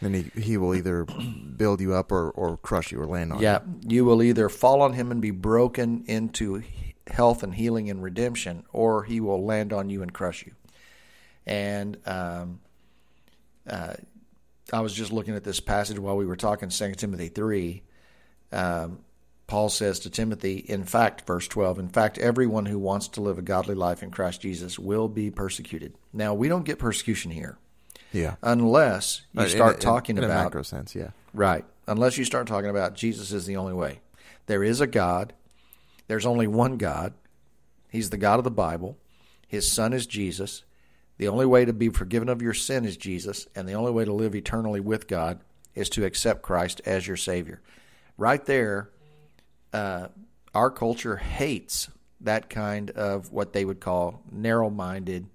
[0.00, 1.04] And he he will either
[1.56, 3.44] build you up or, or crush you or land on you.
[3.44, 6.62] Yeah, you will either fall on him and be broken into
[7.08, 10.52] health and healing and redemption, or he will land on you and crush you.
[11.46, 12.60] And um,
[13.68, 13.94] uh,
[14.72, 17.82] I was just looking at this passage while we were talking, 2 Timothy 3.
[18.52, 19.00] Um,
[19.46, 23.38] Paul says to Timothy, in fact, verse 12, in fact, everyone who wants to live
[23.38, 25.94] a godly life in Christ Jesus will be persecuted.
[26.12, 27.58] Now, we don't get persecution here.
[28.12, 28.36] Yeah.
[28.42, 31.10] unless you Uh, in- start in- talking in a macro sense, yeah.
[31.32, 31.64] Right.
[31.88, 34.00] Unless you start talking about Jesus is the only way.
[34.46, 35.32] There is a God.
[36.06, 37.14] There's only one God.
[37.90, 38.96] He's the God of the Bible.
[39.48, 40.62] His Son is Jesus.
[41.18, 44.04] The only way to be forgiven of your sin is Jesus, and the only way
[44.04, 45.40] to live eternally with God
[45.74, 47.62] is to accept Christ as your Savior.
[48.16, 48.90] Right there,
[49.74, 50.08] uh,
[50.54, 55.26] our culture hates that kind of what they would call narrow minded,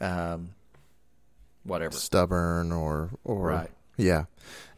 [0.00, 0.50] um,
[1.64, 1.94] whatever.
[1.94, 3.70] Stubborn or or Right.
[3.96, 4.24] Yeah,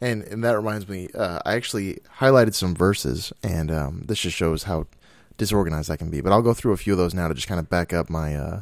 [0.01, 4.35] and and that reminds me, uh, I actually highlighted some verses, and um, this just
[4.35, 4.87] shows how
[5.37, 6.19] disorganized I can be.
[6.19, 8.09] But I'll go through a few of those now to just kind of back up
[8.09, 8.61] my uh,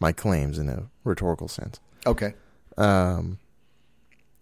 [0.00, 1.78] my claims in a rhetorical sense.
[2.06, 2.32] Okay.
[2.78, 3.38] Um,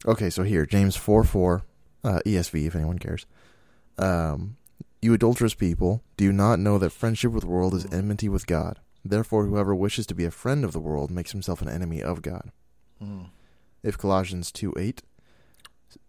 [0.07, 1.65] okay, so here James four four,
[2.05, 3.27] uh, ESV, if anyone cares.
[3.99, 4.57] Um,
[5.03, 8.47] you adulterous people, do you not know that friendship with the world is enmity with
[8.47, 8.79] God?
[9.05, 12.21] Therefore, whoever wishes to be a friend of the world makes himself an enemy of
[12.21, 12.51] God.
[13.03, 13.27] Mm.
[13.83, 15.03] If Colossians 2 8,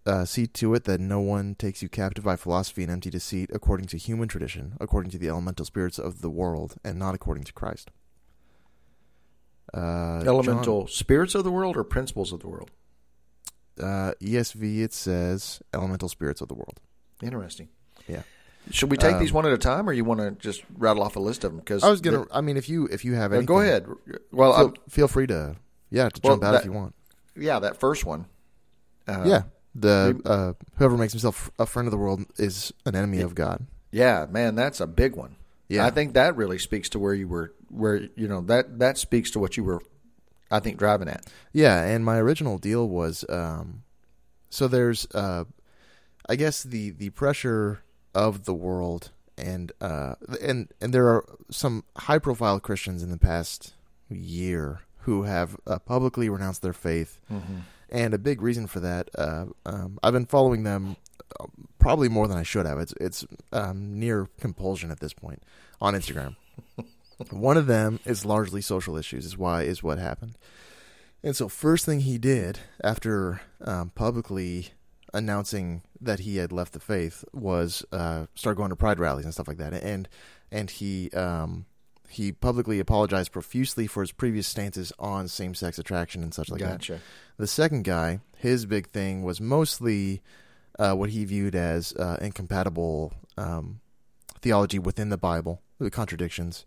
[0.05, 3.49] uh, see to it that no one takes you captive by philosophy and empty deceit,
[3.53, 7.45] according to human tradition, according to the elemental spirits of the world, and not according
[7.45, 7.91] to Christ.
[9.73, 12.71] Uh, elemental spirits of the world or principles of the world?
[13.79, 16.81] Uh, ESV, it says elemental spirits of the world.
[17.23, 17.69] Interesting.
[18.07, 18.23] Yeah.
[18.69, 21.01] Should we take Um, these one at a time, or you want to just rattle
[21.03, 21.59] off a list of them?
[21.59, 22.25] Because I was gonna.
[22.31, 23.87] I mean, if you if you have any, go ahead.
[24.31, 25.55] Well, Feel, feel free to
[25.89, 26.93] yeah to Well, jump out that- if you want.
[27.35, 28.25] yeah, that first one.
[29.07, 29.41] Uh, yeah,
[29.73, 33.65] the uh, whoever makes himself a friend of the world is an enemy of God.
[33.91, 35.35] yeah, man, that's a big one.
[35.67, 35.85] Yeah.
[35.85, 39.31] I think that really speaks to where you were, where you know that that speaks
[39.31, 39.81] to what you were,
[40.51, 41.25] I think, driving at.
[41.51, 43.83] Yeah, and my original deal was um
[44.49, 45.45] so there's uh
[46.29, 47.81] I guess the the pressure
[48.13, 53.17] of the world and uh and and there are some high profile Christians in the
[53.17, 53.73] past
[54.09, 57.19] year who have uh, publicly renounced their faith.
[57.89, 60.97] And a big reason for that uh um I've been following them
[61.39, 61.45] uh,
[61.79, 62.79] probably more than I should have.
[62.79, 65.41] It's it's um near compulsion at this point
[65.79, 66.35] on Instagram.
[67.29, 70.37] One of them is largely social issues is why is what happened.
[71.23, 74.69] And so, first thing he did after um, publicly
[75.13, 79.33] announcing that he had left the faith was uh, start going to pride rallies and
[79.33, 79.73] stuff like that.
[79.73, 80.09] And
[80.51, 81.65] and he um,
[82.09, 86.59] he publicly apologized profusely for his previous stances on same sex attraction and such like
[86.59, 86.81] that.
[87.37, 90.21] The second guy, his big thing was mostly
[90.77, 93.79] uh, what he viewed as uh, incompatible um,
[94.41, 96.65] theology within the Bible, the contradictions,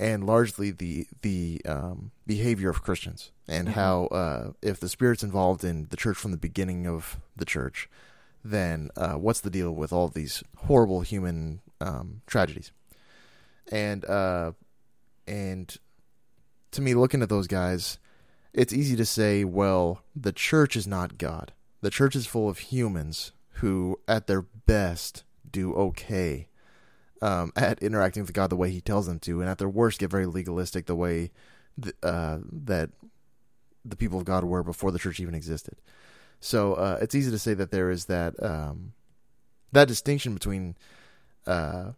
[0.00, 5.64] and largely the the um, behavior of Christians and how uh, if the Spirit's involved
[5.64, 7.88] in the church from the beginning of the church,
[8.44, 12.72] then uh, what's the deal with all these horrible human um, tragedies?
[13.70, 14.52] And uh,
[15.26, 15.76] and
[16.72, 17.98] to me, looking at those guys,
[18.52, 21.52] it's easy to say, well, the church is not God.
[21.80, 26.48] The church is full of humans who, at their best, do okay
[27.22, 30.00] um, at interacting with God the way He tells them to, and at their worst,
[30.00, 31.30] get very legalistic the way
[31.80, 32.90] th- uh, that
[33.84, 35.76] the people of God were before the church even existed.
[36.40, 38.92] So uh, it's easy to say that there is that um,
[39.72, 40.76] that distinction between
[41.46, 41.92] uh,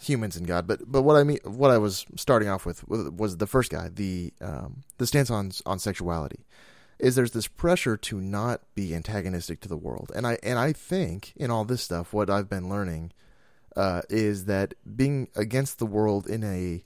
[0.00, 0.66] humans and God.
[0.66, 3.88] But but what I mean, what I was starting off with was, the first guy,
[3.88, 6.46] the um, the stance on on sexuality.
[6.98, 10.72] Is there's this pressure to not be antagonistic to the world, and I and I
[10.72, 13.12] think in all this stuff, what I've been learning
[13.74, 16.84] uh, is that being against the world in a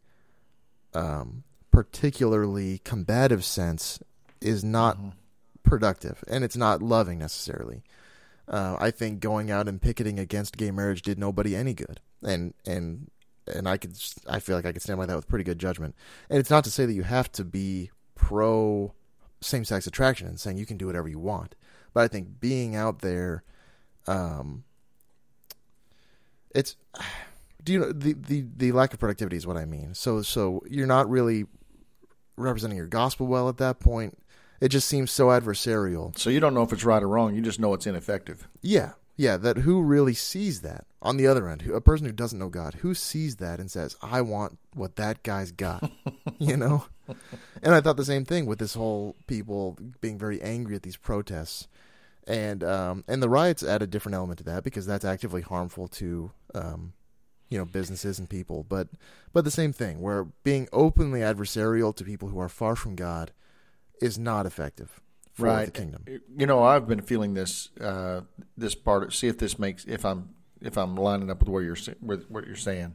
[0.95, 3.99] um, particularly combative sense
[4.41, 4.97] is not
[5.67, 7.83] productive, and it's not loving necessarily.
[8.49, 12.55] Uh, I think going out and picketing against gay marriage did nobody any good, and
[12.65, 13.11] and
[13.47, 13.99] and I could
[14.29, 15.95] I feel like I could stand by that with pretty good judgment.
[16.31, 18.93] And it's not to say that you have to be pro
[19.41, 21.55] same sex attraction and saying you can do whatever you want.
[21.93, 23.43] But I think being out there,
[24.07, 24.65] um,
[26.55, 26.77] it's
[27.63, 29.95] do you know the, the the lack of productivity is what I mean.
[29.95, 31.47] So so you're not really
[32.37, 34.19] representing your gospel well at that point.
[34.61, 36.17] It just seems so adversarial.
[36.19, 37.35] So you don't know if it's right or wrong.
[37.35, 38.49] You just know it's ineffective.
[38.63, 39.37] Yeah, yeah.
[39.37, 41.63] That who really sees that on the other end?
[41.63, 44.97] Who, a person who doesn't know God, who sees that and says, "I want what
[44.97, 45.91] that guy's got,"
[46.39, 46.87] you know.
[47.63, 50.97] And I thought the same thing with this whole people being very angry at these
[50.97, 51.69] protests,
[52.27, 55.89] and um, and the riots add a different element to that because that's actively harmful
[55.89, 56.95] to um,
[57.49, 58.65] you know businesses and people.
[58.65, 58.89] But
[59.33, 63.33] but the same thing where being openly adversarial to people who are far from God
[64.01, 65.01] is not effective
[65.35, 65.67] for right.
[65.67, 66.05] the kingdom.
[66.37, 68.23] You know, I've been feeling this uh,
[68.57, 69.13] this part.
[69.13, 70.31] See if this makes if I'm
[70.61, 72.95] if I'm lining up with where you're with what you're saying.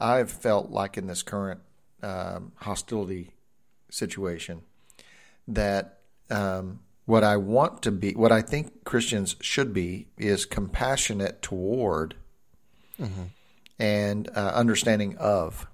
[0.00, 1.60] I've felt like in this current
[2.02, 3.34] um, hostility
[3.88, 4.62] situation
[5.46, 11.42] that um, what I want to be, what I think Christians should be, is compassionate
[11.42, 12.16] toward
[13.00, 13.22] Mm-hmm.
[13.78, 15.66] and uh, understanding of.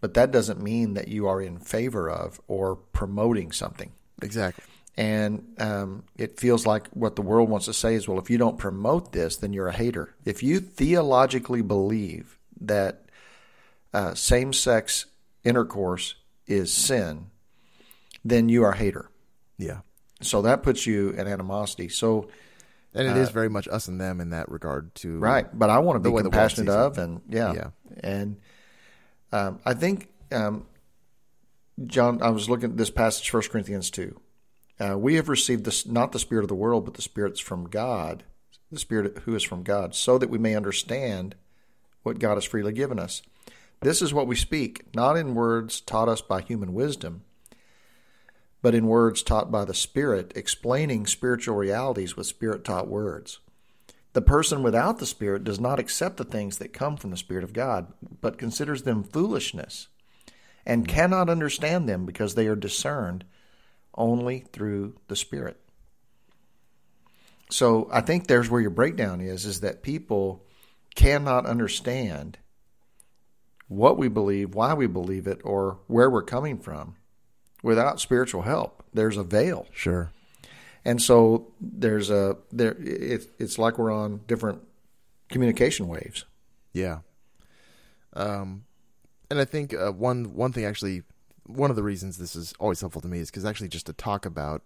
[0.00, 3.92] But that doesn't mean that you are in favor of or promoting something.
[4.22, 4.64] Exactly.
[4.96, 8.38] And um, it feels like what the world wants to say is, well, if you
[8.38, 10.14] don't promote this, then you're a hater.
[10.24, 13.06] If you theologically believe that
[13.94, 15.06] uh, same sex
[15.44, 17.26] intercourse is sin,
[18.24, 19.10] then you are a hater.
[19.56, 19.80] Yeah.
[20.20, 21.88] So that puts you in animosity.
[21.88, 22.28] So,
[22.94, 25.16] And it is very much us and them in that regard too.
[25.16, 25.58] Uh, right.
[25.58, 27.54] But I want to be compassionate of, and yeah.
[27.54, 27.68] Yeah.
[28.02, 28.36] And
[29.32, 30.66] um, I think, um,
[31.86, 34.20] John, I was looking at this passage, 1 Corinthians 2.
[34.80, 37.68] Uh, we have received this, not the spirit of the world, but the spirits from
[37.68, 38.24] God,
[38.72, 41.34] the spirit who is from God, so that we may understand
[42.02, 43.22] what God has freely given us.
[43.82, 47.22] This is what we speak, not in words taught us by human wisdom,
[48.62, 53.40] but in words taught by the Spirit, explaining spiritual realities with Spirit taught words.
[54.12, 57.44] The person without the Spirit does not accept the things that come from the Spirit
[57.44, 59.88] of God, but considers them foolishness
[60.66, 60.92] and hmm.
[60.92, 63.24] cannot understand them because they are discerned
[63.94, 65.60] only through the Spirit.
[67.50, 70.44] So I think there's where your breakdown is, is that people
[70.94, 72.38] cannot understand
[73.68, 76.96] what we believe, why we believe it, or where we're coming from
[77.62, 78.84] without spiritual help.
[78.92, 79.66] There's a veil.
[79.72, 80.10] Sure.
[80.84, 84.62] And so there's a there it, it's like we're on different
[85.28, 86.24] communication waves.
[86.72, 87.00] Yeah.
[88.14, 88.64] Um,
[89.30, 91.02] and I think uh, one one thing actually,
[91.46, 93.92] one of the reasons this is always helpful to me is because actually just to
[93.92, 94.62] talk about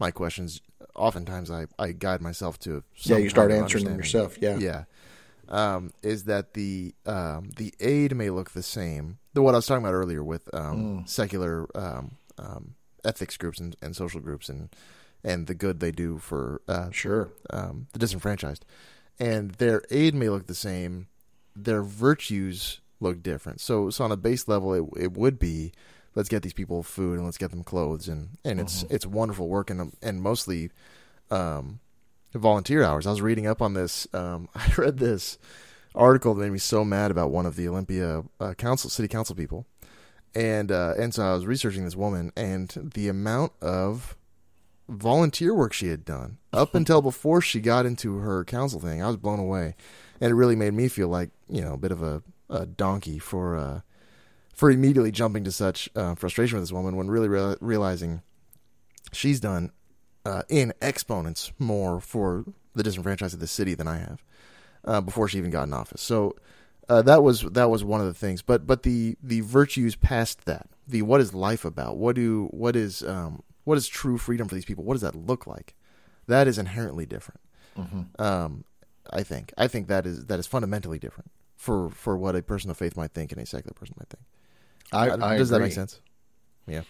[0.00, 0.60] my questions,
[0.96, 4.36] oftentimes I, I guide myself to Yeah, you start answering them yourself.
[4.40, 4.58] Yeah.
[4.58, 4.84] Yeah.
[5.48, 9.18] Um, is that the um, the aid may look the same?
[9.34, 11.08] The what I was talking about earlier with um, Mm.
[11.08, 14.70] secular um, um, ethics groups and, and social groups and
[15.24, 17.30] and the good they do for uh, Sure.
[17.50, 18.64] um, the disenfranchised,
[19.18, 21.06] and their aid may look the same,
[21.56, 23.60] their virtues look different.
[23.60, 25.72] So, so on a base level, it it would be
[26.14, 29.48] let's get these people food and let's get them clothes and and it's it's wonderful
[29.48, 30.70] work and and mostly
[31.30, 31.80] um,
[32.32, 33.06] volunteer hours.
[33.06, 34.06] I was reading up on this.
[34.12, 35.38] Um, I read this
[35.94, 39.34] article that made me so mad about one of the Olympia uh, council city council
[39.36, 39.66] people,
[40.34, 44.16] and uh, and so I was researching this woman and the amount of
[44.88, 49.02] volunteer work she had done up until before she got into her council thing.
[49.02, 49.74] I was blown away,
[50.20, 53.18] and it really made me feel like you know a bit of a, a donkey
[53.18, 53.80] for uh,
[54.54, 58.22] for immediately jumping to such uh, frustration with this woman when really rea- realizing
[59.12, 59.72] she's done
[60.24, 62.44] uh, in exponents more for
[62.74, 64.24] the disenfranchised of the city than I have
[64.84, 66.02] uh, before she even got in office.
[66.02, 66.36] So.
[66.86, 70.44] Uh, that was that was one of the things, but but the the virtues past
[70.44, 71.96] that, the what is life about?
[71.96, 74.84] What do what is um, what is true freedom for these people?
[74.84, 75.74] What does that look like?
[76.26, 77.40] That is inherently different.
[78.18, 78.64] Um,
[79.10, 79.52] I think.
[79.58, 82.96] I think that is that is fundamentally different for for what a person of faith
[82.96, 84.24] might think and a secular person might think.
[84.92, 86.00] I, I does that make sense?
[86.66, 86.82] Yeah.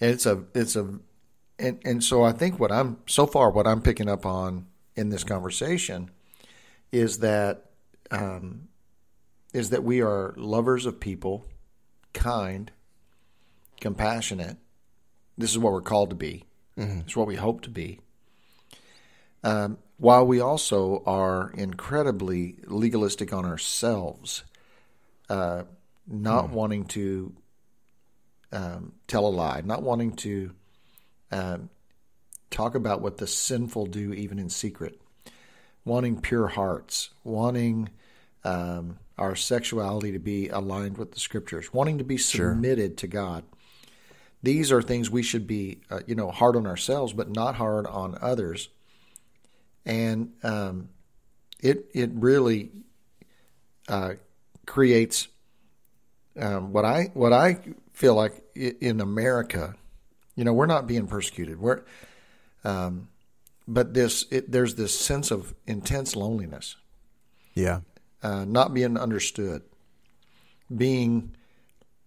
[0.00, 0.98] It's a it's a
[1.58, 5.08] and and so I think what I'm so far what I'm picking up on in
[5.08, 6.10] this conversation
[6.92, 7.70] is that
[8.10, 8.68] um,
[9.52, 11.46] is that we are lovers of people,
[12.12, 12.70] kind,
[13.80, 14.56] compassionate.
[15.38, 16.44] This is what we're called to be.
[17.00, 18.00] It's what we hope to be.
[19.44, 24.44] Um, while we also are incredibly legalistic on ourselves,
[25.30, 25.62] uh,
[26.06, 27.32] not wanting to
[28.52, 30.52] um, tell a lie, not wanting to
[31.30, 31.70] um,
[32.50, 35.00] talk about what the sinful do even in secret,
[35.84, 37.90] wanting pure hearts, wanting
[38.44, 43.44] um, our sexuality to be aligned with the scriptures, wanting to be submitted to God.
[44.42, 47.86] These are things we should be, uh, you know, hard on ourselves, but not hard
[47.86, 48.68] on others.
[49.84, 50.90] And um,
[51.60, 52.70] it it really
[53.88, 54.14] uh,
[54.66, 55.28] creates
[56.38, 57.58] um, what I what I
[57.92, 59.74] feel like in America.
[60.36, 61.58] You know, we're not being persecuted.
[61.58, 61.82] We're,
[62.62, 63.08] um,
[63.66, 66.76] but this it, there's this sense of intense loneliness.
[67.54, 67.80] Yeah,
[68.22, 69.62] uh, not being understood,
[70.74, 71.34] being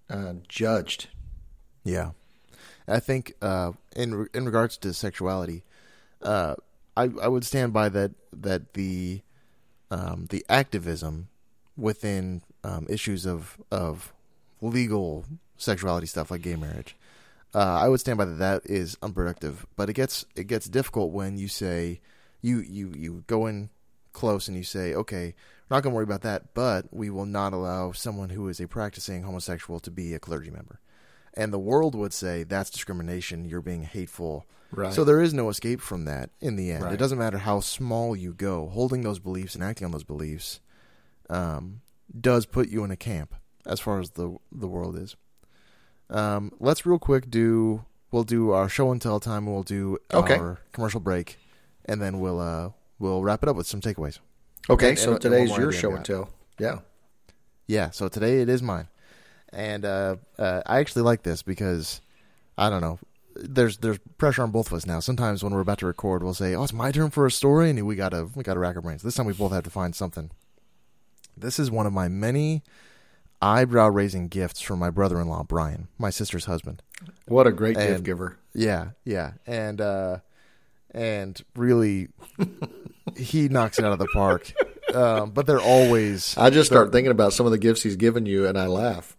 [0.09, 1.07] uh, judged.
[1.83, 2.11] Yeah,
[2.91, 5.63] I think uh, in in regards to sexuality,
[6.21, 6.55] uh,
[6.95, 9.21] I I would stand by that that the
[9.89, 11.29] um, the activism
[11.77, 14.13] within um, issues of of
[14.61, 15.25] legal
[15.57, 16.95] sexuality stuff like gay marriage.
[17.53, 18.37] Uh, I would stand by that.
[18.39, 22.01] That is unproductive, but it gets it gets difficult when you say
[22.41, 23.69] you you you go in
[24.13, 25.35] close and you say, okay,
[25.69, 28.59] we're not going to worry about that, but we will not allow someone who is
[28.59, 30.79] a practicing homosexual to be a clergy member.
[31.35, 33.45] And the world would say that's discrimination.
[33.45, 34.45] You're being hateful.
[34.71, 34.93] Right.
[34.93, 36.83] So there is no escape from that in the end.
[36.83, 36.93] Right.
[36.93, 38.67] It doesn't matter how small you go.
[38.69, 40.59] Holding those beliefs and acting on those beliefs
[41.29, 41.81] um,
[42.19, 45.15] does put you in a camp as far as the the world is.
[46.09, 49.45] Um, let's real quick do we'll do our show and tell time.
[49.45, 50.35] We'll do Okay.
[50.37, 51.37] our commercial break,
[51.85, 54.19] and then we'll uh, we'll wrap it up with some takeaways.
[54.69, 56.29] Okay, And- so and- today's your show and tell.
[56.59, 56.79] Yeah.
[57.67, 58.89] Yeah, so today it is mine,
[59.53, 62.01] and uh, uh, I actually like this because
[62.57, 62.99] I don't know.
[63.35, 64.99] There's there's pressure on both of us now.
[64.99, 67.69] Sometimes when we're about to record, we'll say, "Oh, it's my turn for a story,"
[67.69, 69.03] and we gotta we gotta rack our brains.
[69.03, 70.31] This time we both have to find something.
[71.35, 72.61] This is one of my many
[73.41, 76.83] eyebrow raising gifts from my brother-in-law Brian, my sister's husband.
[77.25, 78.37] What a great gift giver.
[78.53, 80.17] Yeah, yeah, and uh,
[80.91, 82.09] and really,
[83.17, 84.51] he knocks it out of the park.
[84.93, 88.25] Um, but they're always I just start thinking about some of the gifts he's given
[88.25, 89.15] you, and I laugh.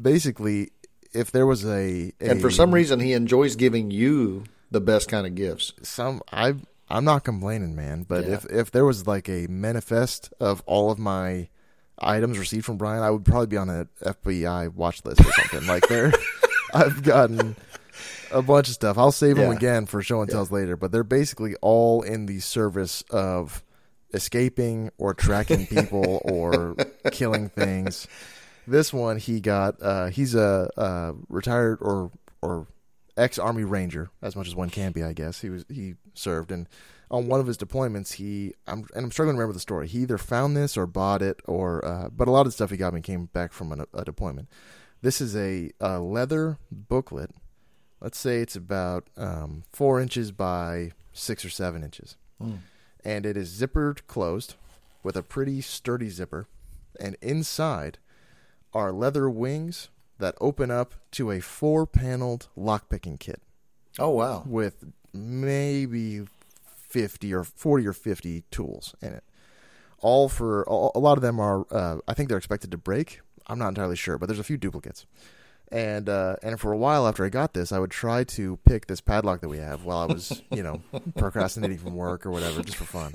[0.00, 0.70] Basically
[1.12, 5.08] if there was a, a And for some reason, he enjoys giving you the best
[5.10, 5.72] kind of gifts.
[5.82, 6.54] some I
[6.88, 8.04] I'm not complaining, man.
[8.08, 8.34] But Yeah.
[8.34, 11.48] if if there was like a manifest of all of my
[11.98, 15.66] items received from Brian, I would probably be on an FBI watch list or something.
[15.66, 16.12] like there,
[16.74, 17.54] I've gotten
[18.32, 18.96] a bunch of stuff.
[18.98, 20.76] I'll save them again for show and tells later.
[20.76, 23.62] But they're basically all in the service of
[24.14, 26.74] escaping or tracking people or
[27.12, 28.06] killing things.
[28.66, 29.80] This one he got.
[29.82, 32.66] Uh, he's a, uh retired or or
[33.16, 35.40] ex Army Ranger, as much as one can be, I guess.
[35.40, 36.68] He was he served, and
[37.10, 39.88] on one of his deployments, he I'm and I'm struggling to remember the story.
[39.88, 42.70] He either found this or bought it, or uh, but a lot of the stuff
[42.70, 44.48] he got me came back from an, a deployment.
[45.02, 47.30] This is a, a leather booklet.
[48.00, 52.16] Let's say it's about um, four inches by six or seven inches,
[53.04, 54.54] and it is zippered closed
[55.02, 56.46] with a pretty sturdy zipper,
[56.98, 57.98] and inside
[58.74, 63.40] are leather wings that open up to a four-paneled lockpicking kit
[63.98, 64.42] Oh wow!
[64.46, 66.22] with maybe
[66.88, 69.24] 50 or 40 or 50 tools in it.
[70.00, 73.20] All for all, a lot of them are uh, I think they're expected to break.
[73.46, 75.06] I'm not entirely sure, but there's a few duplicates.
[75.70, 78.86] And uh, and for a while after I got this, I would try to pick
[78.88, 80.82] this padlock that we have while I was, you know,
[81.16, 83.12] procrastinating from work or whatever just for fun.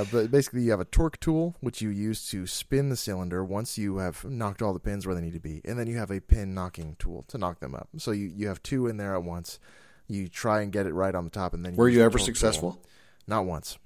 [0.00, 3.44] Uh, but basically, you have a torque tool which you use to spin the cylinder
[3.44, 5.96] once you have knocked all the pins where they need to be, and then you
[5.96, 7.88] have a pin knocking tool to knock them up.
[7.96, 9.58] So you, you have two in there at once.
[10.06, 12.72] You try and get it right on the top, and then Were you ever successful?
[12.72, 12.82] tool.
[13.26, 13.76] Not once.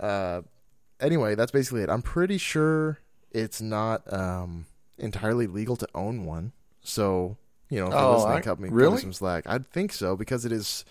[0.00, 0.42] Uh,
[1.00, 1.90] anyway, that's basically it.
[1.90, 2.98] I'm pretty sure
[3.30, 4.66] it's not um,
[4.98, 6.52] entirely legal to own one.
[6.82, 7.36] So
[7.70, 8.98] you know, if Oh, listening, I- cut me, really?
[9.00, 9.44] some slack.
[9.46, 10.84] I'd think so because it is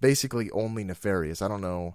[0.00, 1.40] basically only nefarious.
[1.42, 1.94] I don't know.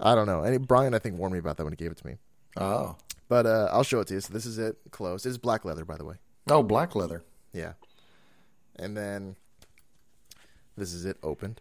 [0.00, 0.42] I don't know.
[0.42, 2.16] And Brian, I think, warned me about that when he gave it to me.
[2.56, 2.96] Oh,
[3.28, 4.20] But uh, I'll show it to you.
[4.20, 5.26] So this is it closed.
[5.26, 6.16] It's black leather, by the way.
[6.48, 7.22] oh, black leather.
[7.52, 7.74] Yeah.
[8.76, 9.36] And then
[10.76, 11.60] this is it opened.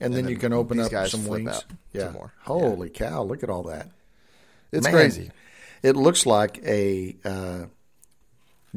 [0.00, 1.64] And, then, then you can open up some wings.
[1.92, 2.04] yeah.
[2.04, 2.32] some more.
[2.42, 3.22] Holy cow!
[3.24, 3.90] Look at all that.
[4.70, 5.30] It's Man, crazy.
[5.82, 7.64] It looks like a uh,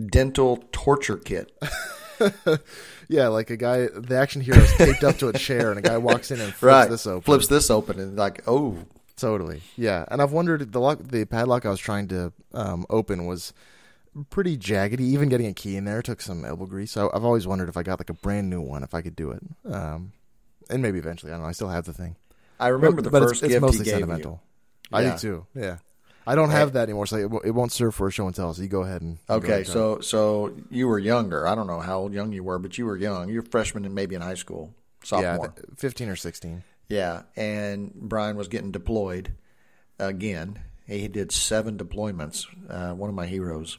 [0.03, 1.51] dental torture kit.
[3.11, 5.81] Yeah, like a guy, the action hero is taped up to a chair, and a
[5.81, 6.89] guy walks in and flips right.
[6.89, 7.21] this open.
[7.21, 8.77] Flips this open and like, oh,
[9.21, 9.61] Totally.
[9.77, 13.53] Yeah, and I've wondered the lock, the padlock I was trying to um, open was
[14.31, 15.01] pretty jaggedy.
[15.01, 16.91] Even getting a key in there took some elbow grease.
[16.91, 19.15] So I've always wondered if I got like a brand new one, if I could
[19.15, 19.43] do it.
[19.71, 20.13] Um,
[20.71, 21.31] and maybe eventually.
[21.31, 21.49] I don't know.
[21.49, 22.15] I still have the thing.
[22.59, 24.41] I remember the but first it's, it's gift mostly he gave sentimental.
[24.91, 25.11] I Yeah.
[25.11, 25.45] do too.
[25.53, 25.77] Yeah.
[26.27, 28.53] I don't have that anymore, so it, it won't serve for a show and tell.
[28.53, 29.17] So you go ahead and you.
[29.17, 31.47] you go Okay, ahead so so you were younger.
[31.47, 33.29] I don't know how old young you were, but you were young.
[33.29, 35.47] You're a freshman and maybe in high school, yeah, sophomore.
[35.49, 36.63] th- fifteen or sixteen.
[36.89, 39.33] Yeah, and Brian was getting deployed
[39.97, 40.59] again.
[40.85, 42.45] He did seven deployments.
[42.69, 43.77] Uh, one of my heroes.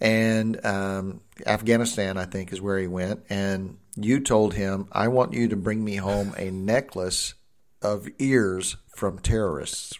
[0.00, 3.24] and um, Afghanistan, I think, is where he went.
[3.30, 7.34] And you told him, "I want you to bring me home a necklace
[7.80, 9.98] of ears from terrorists."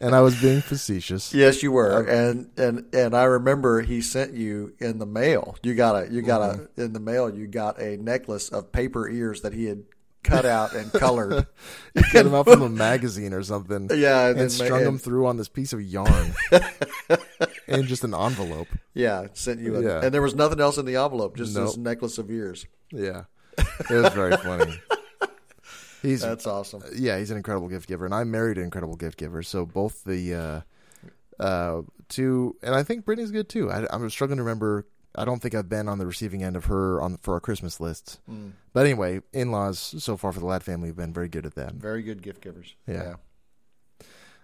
[0.00, 1.32] And I was being facetious.
[1.34, 5.56] Yes, you were, um, and and and I remember he sent you in the mail.
[5.62, 6.80] You got a you got a mm-hmm.
[6.80, 7.34] in the mail.
[7.34, 9.84] You got a necklace of paper ears that he had
[10.22, 11.46] cut out and colored.
[11.94, 13.88] You cut them out from a magazine or something.
[13.94, 16.34] Yeah, and and, strung ma- them through on this piece of yarn
[17.68, 18.66] in just an envelope.
[18.94, 20.00] yeah, sent you, a, Yeah.
[20.02, 22.66] and there was nothing else in the envelope, just this necklace of ears.
[22.90, 23.24] Yeah,
[23.58, 24.80] it was very funny.
[26.04, 26.82] He's That's awesome.
[26.94, 29.42] yeah, he's an incredible gift giver, and I married an incredible gift giver.
[29.42, 33.70] So both the uh, uh, two, and I think Brittany's good too.
[33.70, 34.86] I, I'm struggling to remember.
[35.16, 37.80] I don't think I've been on the receiving end of her on for our Christmas
[37.80, 38.18] lists.
[38.28, 38.52] Mm.
[38.72, 41.74] But anyway, in-laws so far for the Ladd family have been very good at that.
[41.74, 42.74] Very good gift givers.
[42.86, 43.14] Yeah.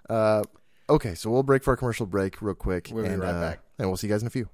[0.08, 0.44] Uh,
[0.88, 3.60] okay, so we'll break for our commercial break real quick, We'll be right uh, back.
[3.78, 4.48] and we'll see you guys in a few.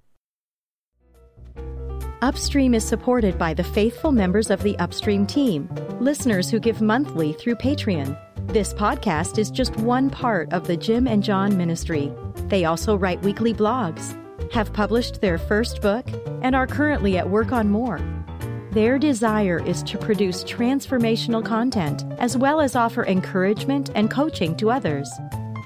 [2.23, 5.69] Upstream is supported by the faithful members of the Upstream team,
[6.01, 8.19] listeners who give monthly through Patreon.
[8.47, 12.11] This podcast is just one part of the Jim and Jon ministry.
[12.49, 14.17] They also write weekly blogs,
[14.51, 16.07] have published their first book,
[16.41, 18.01] and are currently at work on more.
[18.71, 24.71] Their desire is to produce transformational content as well as offer encouragement and coaching to
[24.71, 25.11] others.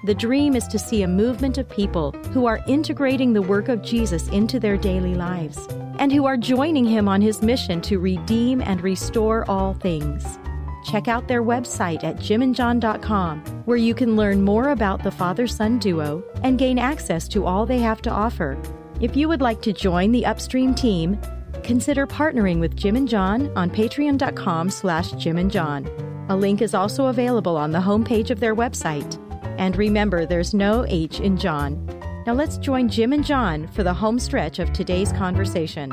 [0.02, 3.82] The dream is to see a movement of people who are integrating the work of
[3.82, 5.58] Jesus into their daily lives
[5.98, 10.24] and who are joining him on his mission to redeem and restore all things.
[10.86, 15.78] Check out their website at jimandjon.com, where you can learn more about the father son
[15.78, 18.56] duo and gain access to all they have to offer.
[19.02, 21.20] If you would like to join the Upstream team,
[21.62, 25.86] consider partnering with Jim and Jon on patreon.com slash Jim and Jon.
[26.30, 29.18] A link is also available on the homepage of their website.
[29.60, 31.86] And remember, there's no H in Jon.
[32.26, 35.90] Now let's join Jim and Jon for the home stretch of today's conversation.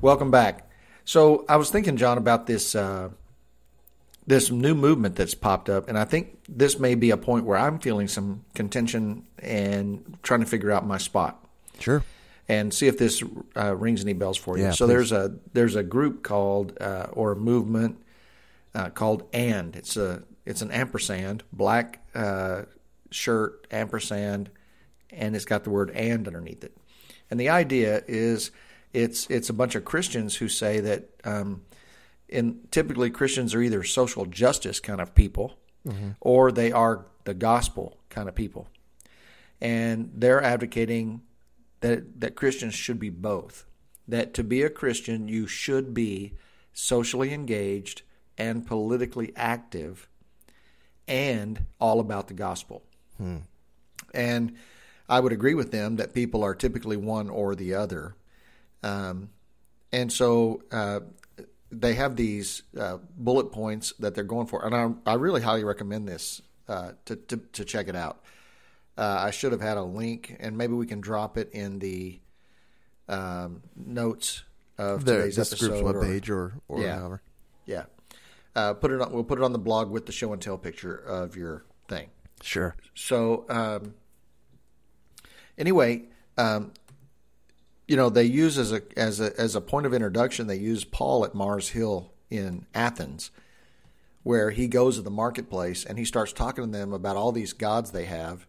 [0.00, 0.70] Welcome back.
[1.04, 3.08] So I was thinking, Jon, about this uh,
[4.28, 7.58] this new movement that's popped up, and I think this may be a point where
[7.58, 11.44] I'm feeling some contention and trying to figure out my spot
[11.80, 12.04] Sure.
[12.48, 13.24] and see if this
[13.56, 14.62] uh, rings any bells for you.
[14.66, 14.92] Yeah, so please.
[14.92, 17.98] there's a there's a group called uh, or a movement
[18.72, 22.62] uh, called and it's a it's an ampersand black uh,
[23.10, 24.50] shirt ampersand
[25.10, 26.76] and it's got the word and underneath it.
[27.30, 28.50] And the idea is
[28.92, 31.62] it's it's a bunch of Christians who say that um,
[32.28, 35.58] in typically Christians are either social justice kind of people
[36.20, 38.68] or they are the gospel kind of people.
[39.60, 41.22] And they're advocating
[41.80, 43.66] that that Christians should be both.
[44.08, 46.34] That to be a Christian, you should be
[46.72, 48.02] socially engaged
[48.38, 50.08] and politically active,
[51.08, 52.82] and all about the gospel.
[54.14, 54.54] And
[55.08, 58.14] I would agree with them that people are typically one or the other.
[58.82, 59.30] Um,
[59.92, 61.00] and so uh,
[61.70, 64.74] they have these uh, bullet points that they're going for, and
[65.06, 68.20] I, I really highly recommend this uh, to, to to check it out.
[68.98, 72.18] Uh, I should have had a link, and maybe we can drop it in the
[73.08, 74.42] um, notes
[74.78, 75.84] of The, today's group's episode.
[75.96, 76.96] or- webpage or, or Yeah.
[76.98, 77.22] however.
[78.56, 79.12] Uh, put it on.
[79.12, 82.08] We'll put it on the blog with the show and tell picture of your thing.
[82.42, 82.74] Sure.
[82.94, 83.94] So um,
[85.58, 86.04] anyway,
[86.38, 86.72] um,
[87.86, 90.84] you know they use as a as a as a point of introduction they use
[90.84, 93.30] Paul at Mars Hill in Athens,
[94.22, 97.52] where he goes to the marketplace and he starts talking to them about all these
[97.52, 98.46] gods they have,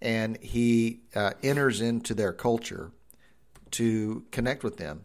[0.00, 2.92] and he uh, enters into their culture
[3.72, 5.04] to connect with them,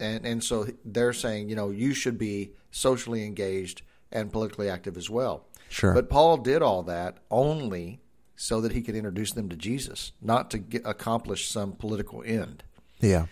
[0.00, 3.82] and and so they're saying you know you should be socially engaged
[4.12, 5.46] and politically active as well.
[5.68, 5.92] Sure.
[5.92, 8.00] But Paul did all that only
[8.36, 12.62] so that he could introduce them to Jesus, not to get, accomplish some political end.
[13.00, 13.26] Yeah.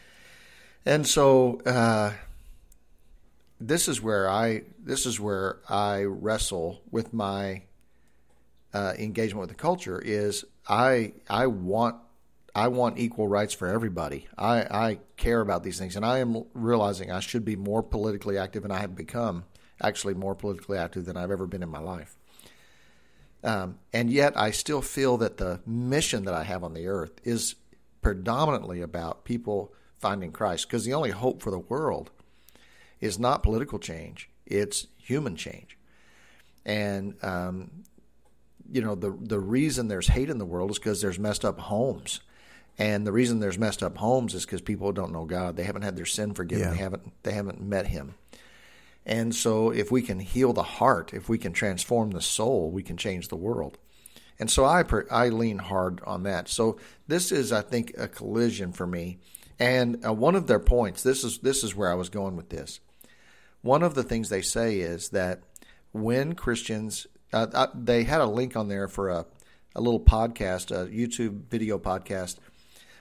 [0.86, 2.12] And so uh,
[3.60, 7.62] this is where I this is where I wrestle with my
[8.72, 10.00] uh, engagement with the culture.
[10.00, 11.96] Is I I want
[12.54, 14.26] I want equal rights for everybody.
[14.38, 18.38] I, I care about these things, and I am realizing I should be more politically
[18.38, 19.44] active, and I have become
[19.82, 22.16] actually more politically active than I've ever been in my life.
[23.42, 27.20] Um, and yet, I still feel that the mission that I have on the earth
[27.24, 27.56] is
[28.00, 32.10] predominantly about people finding Christ, because the only hope for the world
[33.00, 35.78] is not political change; it's human change.
[36.64, 37.84] And um,
[38.70, 41.58] you know, the the reason there's hate in the world is because there's messed up
[41.58, 42.20] homes,
[42.78, 45.56] and the reason there's messed up homes is because people don't know God.
[45.56, 46.66] They haven't had their sin forgiven.
[46.66, 46.70] Yeah.
[46.72, 48.14] They haven't they haven't met Him.
[49.06, 52.82] And so, if we can heal the heart, if we can transform the soul, we
[52.82, 53.78] can change the world.
[54.38, 56.48] And so I I lean hard on that.
[56.48, 59.18] So this is, I think, a collision for me.
[59.58, 62.48] And uh, one of their points, this is this is where I was going with
[62.48, 62.80] this.
[63.62, 65.42] One of the things they say is that
[65.92, 69.26] when Christians, uh, uh, they had a link on there for a
[69.76, 72.38] a little podcast, a YouTube video podcast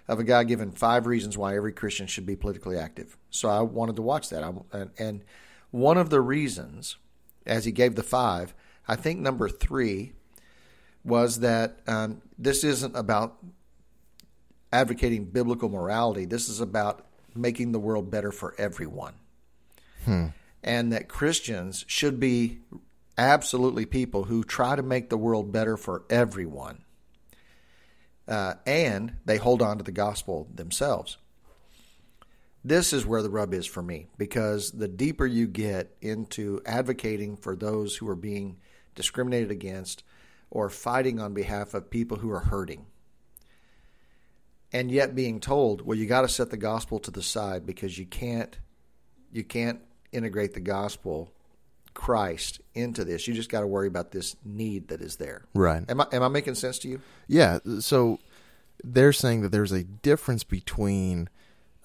[0.08, 3.18] of a guy giving five reasons why every Christian should be politically active.
[3.30, 4.44] So I wanted to watch that.
[4.44, 5.24] I, and, and
[5.72, 6.98] one of the reasons,
[7.46, 8.54] as he gave the five,
[8.88, 10.14] I think number three
[11.06, 13.38] was that um, this isn't about
[14.72, 16.26] advocating biblical morality.
[16.26, 19.14] This is about making the world better for everyone.
[20.06, 20.28] Hmm.
[20.64, 22.60] And that Christians should be
[23.18, 26.83] absolutely people who try to make the world better for everyone.
[28.28, 31.18] Uh, and they hold on to the gospel themselves.
[32.64, 37.36] This is where the rub is for me because the deeper you get into advocating
[37.36, 38.58] for those who are being
[38.96, 40.04] discriminated against
[40.50, 42.86] or fighting on behalf of people who are hurting,
[44.72, 47.98] and yet being told, well, you got to set the gospel to the side because
[47.98, 48.58] you can't
[49.32, 51.34] you can't integrate the gospel
[51.94, 53.28] Christ into this.
[53.28, 55.46] You just got to worry about this need that is there.
[55.54, 55.84] Right.
[55.90, 57.02] Am I am I making sense to you?
[57.28, 57.60] Yeah.
[57.80, 58.20] So
[58.84, 61.30] they're saying that there's a difference between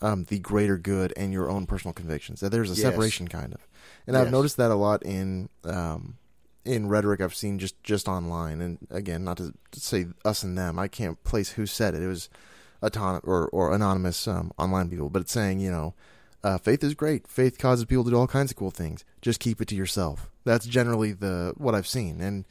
[0.00, 2.40] um, the greater good and your own personal convictions.
[2.40, 2.82] That there's a Yes.
[2.82, 3.66] separation, kind of.
[4.06, 6.16] And I've noticed that a lot in um,
[6.64, 8.61] in rhetoric I've seen just just online.
[8.61, 10.78] And again, not to say us and them.
[10.78, 12.02] I can't place who said it.
[12.02, 12.28] It was
[12.82, 15.94] autonomous or or anonymous um, online people, but it's saying you know.
[16.45, 17.26] Uh, faith is great.
[17.26, 19.05] Faith causes people to do all kinds of cool things.
[19.20, 20.30] Just keep it to yourself.
[20.45, 22.47] That's generally the what I've seen, and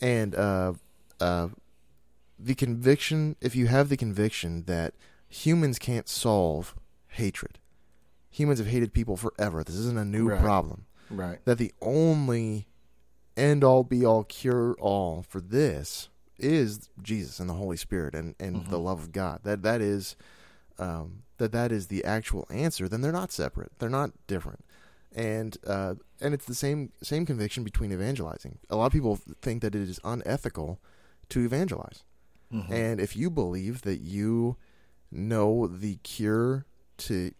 [0.00, 0.74] and uh,
[1.20, 1.48] uh,
[2.38, 3.36] the conviction.
[3.40, 4.94] If you have the conviction that
[5.28, 6.74] humans can't solve
[7.08, 7.58] hatred,
[8.30, 9.64] humans have hated people forever.
[9.64, 10.40] This isn't a new Right.
[10.40, 10.84] problem.
[11.10, 11.38] Right.
[11.44, 12.66] That the only
[13.36, 16.08] end all be all cure all for this
[16.38, 19.40] is Jesus and the Holy Spirit and, and the love of God.
[19.44, 20.16] That that is
[20.78, 22.88] um, that that is the actual answer.
[22.88, 23.72] Then they're not separate.
[23.78, 24.64] They're not different.
[25.14, 28.58] And uh, and it's the same same conviction between evangelizing.
[28.70, 30.80] A lot of people think that it is unethical
[31.30, 32.02] to evangelize.
[32.70, 34.56] And if you believe that you
[35.10, 36.66] know the cure
[36.98, 37.32] to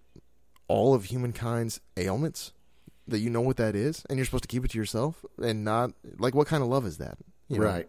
[0.69, 2.53] all of humankind's ailments,
[3.07, 5.65] that you know what that is, and you're supposed to keep it to yourself and
[5.65, 7.19] not like what kind of love is that?
[7.49, 7.67] You know?
[7.67, 7.89] Right.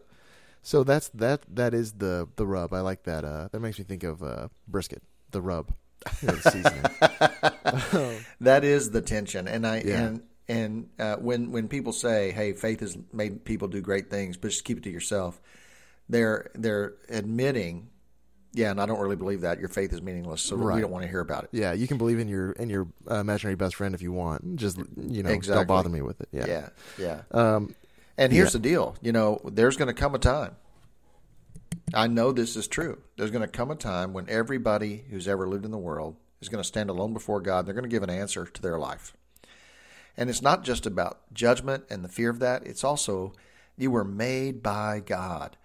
[0.61, 2.73] So that's that that is the the rub.
[2.73, 3.23] I like that.
[3.23, 5.03] Uh, that makes me think of uh, brisket,
[5.33, 5.73] the rub.
[6.21, 8.23] You know, the.
[8.41, 10.03] That is the tension, and I Yeah.
[10.05, 14.37] and and uh, when when people say, "Hey, faith has made people do great things,"
[14.37, 15.39] but just keep it to yourself,
[16.09, 17.87] they're they're admitting,
[18.53, 21.03] yeah, and I don't really believe that your faith is meaningless, so we don't want
[21.03, 21.49] to hear about it.
[21.53, 24.57] yeah, you can believe in your in your uh, imaginary best friend if you want.
[24.57, 25.59] Just you know, Exactly.
[25.59, 26.27] don't bother me with it.
[26.31, 26.45] Yeah.
[26.47, 27.21] Yeah, yeah.
[27.31, 27.73] Um,
[28.17, 28.59] And here's Yeah.
[28.59, 30.55] the deal, you know, there's going to come a time.
[31.93, 33.01] I know this is true.
[33.17, 36.49] There's going to come a time when everybody who's ever lived in the world is
[36.49, 37.65] going to stand alone before God.
[37.65, 39.13] They're going to give an answer to their life.
[40.17, 42.65] And it's not just about judgment and the fear of that.
[42.65, 43.33] It's also
[43.77, 45.57] you were made by God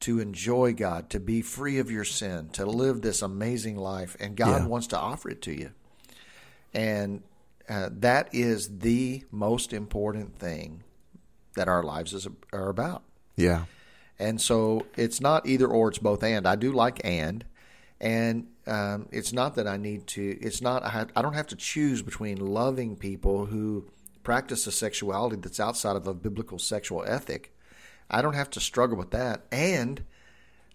[0.00, 4.36] to enjoy God, to be free of your sin, to live this amazing life, and
[4.36, 4.66] God Yeah.
[4.66, 5.70] wants to offer it to you.
[6.74, 7.22] And
[7.68, 10.82] uh, that is the most important thing
[11.54, 13.02] that our lives is, are about.
[13.36, 13.64] yeah.
[14.18, 16.46] And so it's not either or, it's both and.
[16.46, 17.44] I do like and.
[18.00, 21.46] And um, it's not that I need to, it's not, I, have, I don't have
[21.48, 23.86] to choose between loving people who
[24.22, 27.54] practice a sexuality that's outside of a biblical sexual ethic.
[28.10, 29.46] I don't have to struggle with that.
[29.50, 30.02] And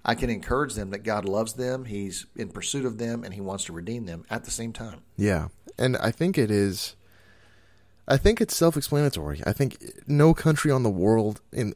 [0.04, 3.42] I can encourage them that God loves them, He's in pursuit of them, and He
[3.42, 5.02] wants to redeem them at the same time.
[5.16, 6.96] Yeah, and I think it is.
[8.08, 9.42] I think it's self-explanatory.
[9.46, 9.78] I think
[10.08, 11.74] no country on the world in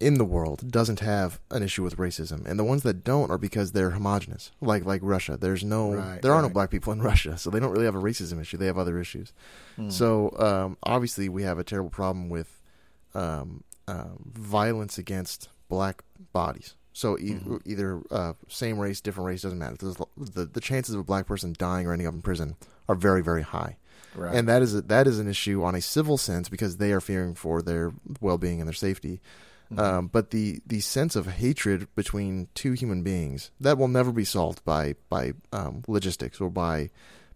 [0.00, 3.38] in the world doesn't have an issue with racism, and the ones that don't are
[3.38, 4.50] because they're homogenous.
[4.60, 7.60] Like like Russia, there's no Right, there are no black people in Russia, so they
[7.60, 8.56] don't really have a racism issue.
[8.56, 9.32] They have other issues.
[9.76, 9.90] Hmm.
[9.90, 12.60] So um, obviously, we have a terrible problem with
[13.14, 16.02] um, um, violence against black
[16.32, 16.76] bodies.
[16.92, 17.56] So e- Mm-hmm.
[17.66, 19.76] either uh, same race, different race doesn't matter.
[19.76, 22.54] There's, the the chances of a black person dying or ending up in prison
[22.88, 23.76] are very very high,
[24.14, 24.34] Right.
[24.34, 27.00] and that is a, that is an issue on a civil sense because they are
[27.00, 29.20] fearing for their well being and their safety.
[29.72, 29.80] Mm-hmm.
[29.80, 34.24] Um, but the the sense of hatred between two human beings that will never be
[34.24, 36.90] solved by by um, logistics or by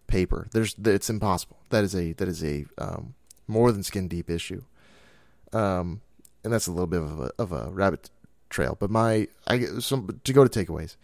[0.07, 0.47] paper.
[0.51, 1.57] There's it's impossible.
[1.69, 3.15] That is a that is a um,
[3.47, 4.63] more than skin deep issue.
[5.51, 6.01] Um,
[6.43, 8.09] and that's a little bit of a, of a rabbit
[8.49, 8.77] trail.
[8.79, 10.95] But my I some to go to takeaways.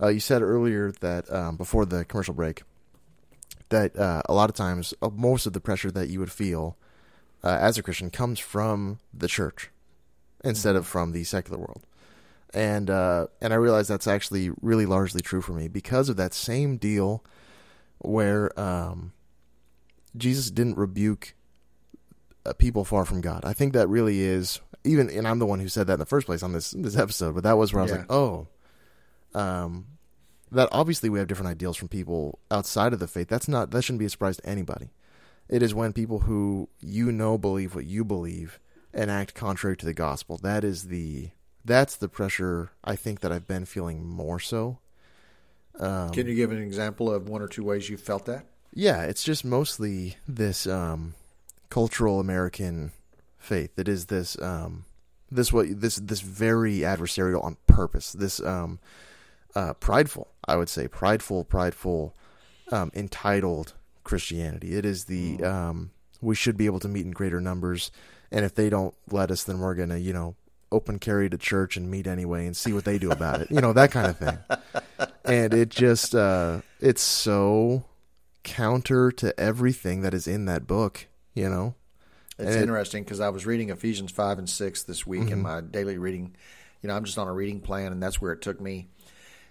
[0.00, 2.62] Uh, you said earlier that um, before the commercial break
[3.70, 6.76] that uh, a lot of times uh, most of the pressure that you would feel
[7.42, 9.70] uh, as a Christian comes from the church
[10.44, 11.86] instead of from the secular world.
[12.52, 16.34] and uh, and I realize that's actually really largely true for me because of that
[16.34, 17.24] same deal
[17.98, 19.12] where um,
[20.16, 21.34] Jesus didn't rebuke
[22.46, 23.44] uh, people far from God.
[23.44, 26.06] I think that really is even, and I'm the one who said that in the
[26.06, 27.34] first place on this this episode.
[27.34, 27.98] But that was where I was Yeah.
[27.98, 28.48] like, oh,
[29.34, 29.86] um,
[30.54, 33.28] that obviously we have different ideals from people outside of the faith.
[33.28, 34.90] That's not that shouldn't be a surprise to anybody.
[35.48, 38.58] It is when people who you know believe what you believe
[38.92, 40.38] and act contrary to the gospel.
[40.42, 41.30] That is the
[41.64, 44.78] that's the pressure I think that I've been feeling more so.
[45.78, 48.46] Um, Can you give an example of one or two ways you felt that?
[48.74, 51.14] yeah, it's just mostly this um,
[51.70, 52.90] cultural American
[53.38, 53.78] faith.
[53.78, 54.84] It is this um,
[55.30, 58.12] this what this this very adversarial on purpose.
[58.12, 58.80] This um,
[59.54, 62.14] uh, prideful, I would say, prideful, prideful,
[62.72, 63.74] um, entitled
[64.04, 64.74] Christianity.
[64.76, 65.90] It is the um,
[66.20, 67.90] we should be able to meet in greater numbers,
[68.30, 70.34] and if they don't let us, then we're gonna, you know,
[70.72, 73.50] open carry to church and meet anyway and see what they do about it.
[73.50, 74.38] You know, that kind of thing.
[75.24, 77.84] And it just uh, it's so
[78.42, 81.06] counter to everything that is in that book.
[81.34, 81.74] You know,
[82.38, 85.32] It's And interesting because I was reading Ephesians 5 and 6 this week Mm-hmm.
[85.32, 86.34] in my daily reading.
[86.82, 88.88] You know, I'm just on a reading plan, and that's where it took me.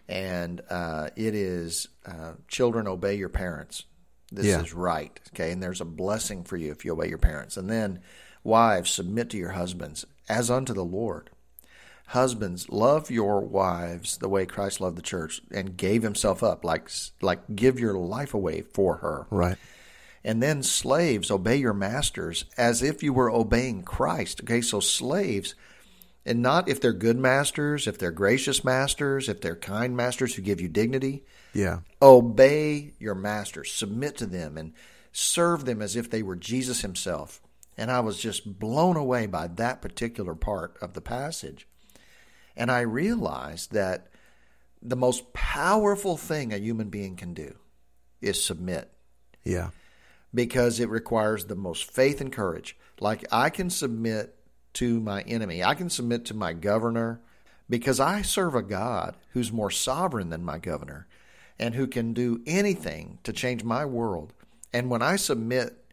[0.09, 3.85] And uh, it is uh, children obey your parents.
[4.31, 4.61] This Yeah.
[4.61, 5.17] is right.
[5.33, 5.51] Okay.
[5.51, 7.55] And there's a blessing for you if you obey your parents.
[7.57, 7.99] And then,
[8.43, 11.29] wives, submit to your husbands as unto the Lord.
[12.07, 16.89] Husbands, love your wives the way Christ loved the church and gave himself up, like
[17.21, 19.25] like give your life away for her.
[19.31, 19.57] right?
[20.25, 24.41] And then slaves, obey your masters as if you were obeying Christ.
[24.41, 25.55] Okay, so slaves,
[26.25, 30.41] and not if they're good masters, if they're gracious masters, if they're kind masters who
[30.41, 31.23] give you dignity.
[31.53, 34.73] Yeah, Obey your masters, submit to them, and
[35.11, 37.41] serve them as if they were Jesus himself.
[37.77, 41.67] And I was just blown away by that particular part of the passage.
[42.55, 44.07] And I realized that
[44.81, 47.55] the most powerful thing a human being can do
[48.21, 48.91] is submit
[49.43, 49.69] yeah,
[50.33, 52.77] because it requires the most faith and courage.
[52.99, 54.35] Like I can submit
[54.73, 57.21] to my enemy, I can submit to my governor
[57.69, 61.07] because I serve a God who's more sovereign than my governor
[61.59, 64.33] and who can do anything to change my world.
[64.73, 65.85] And when I submit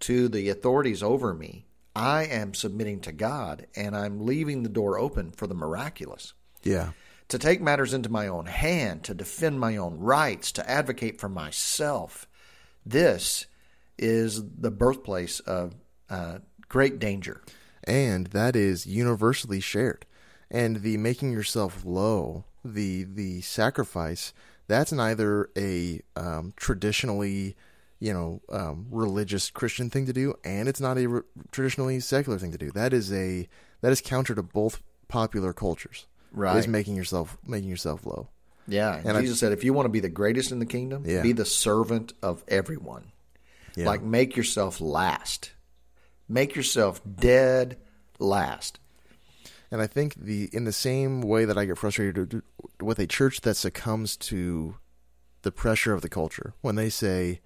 [0.00, 4.98] to the authorities over me, I am submitting to God and I'm leaving the door
[4.98, 6.90] open for the miraculous yeah,
[7.28, 11.28] to take matters into my own hand, to defend my own rights, to advocate for
[11.28, 12.26] myself.
[12.84, 13.46] This
[13.98, 15.74] is the birthplace of
[16.10, 16.38] uh,
[16.68, 17.42] great danger.
[17.86, 20.06] And that is universally shared.
[20.50, 24.32] And the making yourself low, the the sacrifice,
[24.68, 27.56] that's neither a um, traditionally,
[27.98, 31.20] you know, um, religious Christian thing to do, and it's not a re-
[31.50, 32.70] traditionally secular thing to do.
[32.70, 33.48] That is a
[33.80, 36.06] that is counter to both popular cultures.
[36.32, 36.56] Right.
[36.56, 38.28] is making yourself making yourself low.
[38.66, 41.04] Yeah, And I- Jesus said, if you want to be the greatest in the kingdom,
[41.06, 41.22] Yeah.
[41.22, 43.12] be the servant of everyone.
[43.76, 43.86] Yeah.
[43.86, 45.52] Like make yourself last.
[46.28, 47.78] Make yourself dead
[48.18, 48.80] last.
[49.70, 52.42] And I think the in the same way that I get frustrated
[52.80, 54.76] with a church that succumbs to
[55.42, 57.40] the pressure of the culture when they say,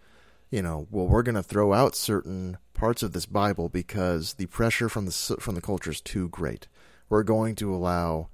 [0.50, 4.46] you know, well, we're going to throw out certain parts of this Bible because the
[4.46, 6.68] pressure from the from the culture is too great.
[7.08, 8.28] We're going to allow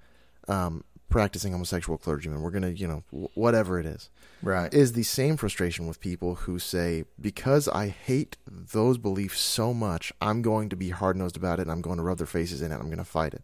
[0.49, 2.41] um, practicing homosexual clergymen.
[2.41, 4.11] We're going to, you know, whatever it is
[4.43, 4.73] Right.
[4.75, 10.13] is the same frustration with people who say, because I hate those beliefs so much,
[10.21, 12.63] I'm going to be hard nosed about it and I'm going to rub their faces
[12.63, 12.75] in it.
[12.75, 13.43] and I'm going to fight it.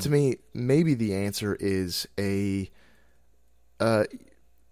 [0.00, 2.70] To me, maybe the answer is a,
[3.80, 4.04] uh,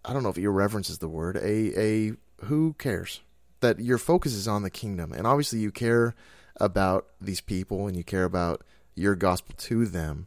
[0.05, 2.12] I don't know if irreverence is the word, a, a,
[2.45, 3.20] who cares?
[3.61, 5.12] That your focus is on the kingdom.
[5.12, 6.14] And obviously you care
[6.61, 8.62] about these people and you care about
[8.95, 10.27] your gospel to them,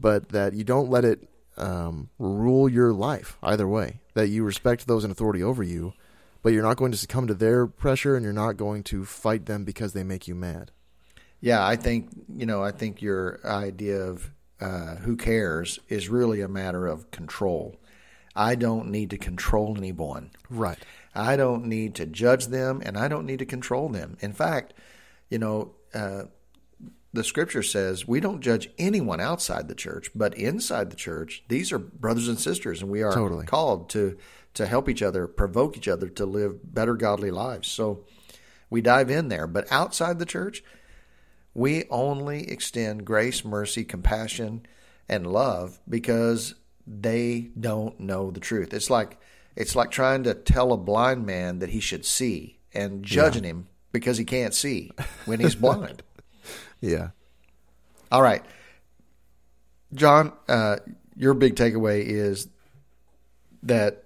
[0.00, 4.00] but that you don't let it um, rule your life either way.
[4.14, 5.92] That you respect those in authority over you,
[6.42, 9.46] but you're not going to succumb to their pressure and you're not going to fight
[9.46, 10.70] them because they make you mad.
[11.40, 12.62] Yeah, I think you know.
[12.62, 14.30] I think your idea of
[14.60, 17.76] uh, who cares is really a matter of control.
[18.34, 20.30] I don't need to control anyone.
[20.48, 20.78] Right.
[21.14, 24.16] I don't need to judge them, and I don't need to control them.
[24.20, 24.74] In fact,
[25.28, 26.24] you know, uh,
[27.14, 31.72] the Scripture says we don't judge anyone outside the church, but inside the church, these
[31.72, 33.46] are brothers and sisters, and we are Totally.
[33.46, 34.18] called to
[34.54, 37.66] to help each other, provoke each other to live better, godly lives.
[37.66, 38.04] So
[38.70, 40.62] we dive in there, but outside the church,
[41.54, 44.66] we only extend grace, mercy, compassion,
[45.08, 46.54] and love because
[46.86, 48.74] they don't know the truth.
[48.74, 49.18] It's like
[49.56, 53.68] it's like trying to tell a blind man that he should see and judging him
[53.92, 54.90] because he can't see
[55.26, 56.02] when he's blind.
[56.84, 57.08] Yeah.
[58.12, 58.42] All right.
[59.92, 60.76] Jon, uh,
[61.16, 62.48] your big takeaway is
[63.62, 64.04] that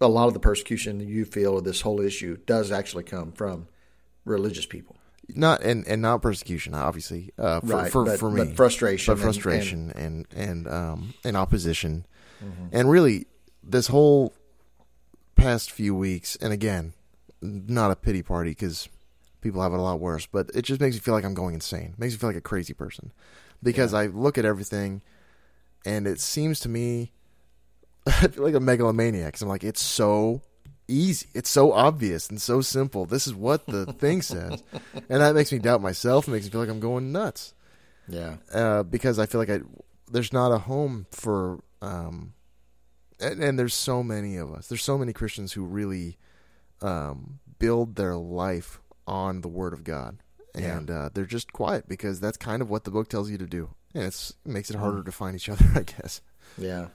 [0.00, 3.68] a lot of the persecution you feel of this whole issue does actually come from
[4.24, 4.96] religious people.
[5.34, 7.30] Not and, and not persecution, obviously.
[7.38, 11.14] Uh, for, Right, for, but- for me, but frustration but and- frustration and and um
[11.24, 12.06] and opposition,
[12.42, 12.66] Mm-hmm.
[12.72, 13.26] and really
[13.64, 14.32] this whole
[15.34, 16.36] past few weeks.
[16.36, 16.94] And again,
[17.42, 18.88] not a pity party because
[19.40, 21.54] people have it a lot worse, but it just makes me feel like I'm going
[21.54, 21.94] insane.
[21.98, 23.12] makes me feel like a crazy person
[23.62, 25.02] because I look at everything,
[25.84, 27.12] and it seems to me
[28.06, 29.34] I feel like a megalomaniac.
[29.34, 30.40] 'cause I'm like, it's so
[30.86, 33.04] easy, it's so obvious and so simple.
[33.06, 34.62] This is what the thing says,
[35.08, 36.26] and that makes me doubt myself.
[36.26, 37.54] It makes me feel like I'm going nuts
[38.08, 38.36] Yeah.
[38.52, 39.60] uh, because I feel like I
[40.10, 42.32] there's not a home for um,
[43.20, 44.68] and, and there's so many of us.
[44.68, 46.16] There's so many Christians who really
[46.80, 50.18] um, build their life on the Word of God,
[50.54, 50.76] Yeah.
[50.78, 53.46] and uh, they're just quiet because that's kind of what the book tells you to
[53.46, 56.20] do, and it's, it makes it harder to find each other, I guess.
[56.56, 56.88] Yeah.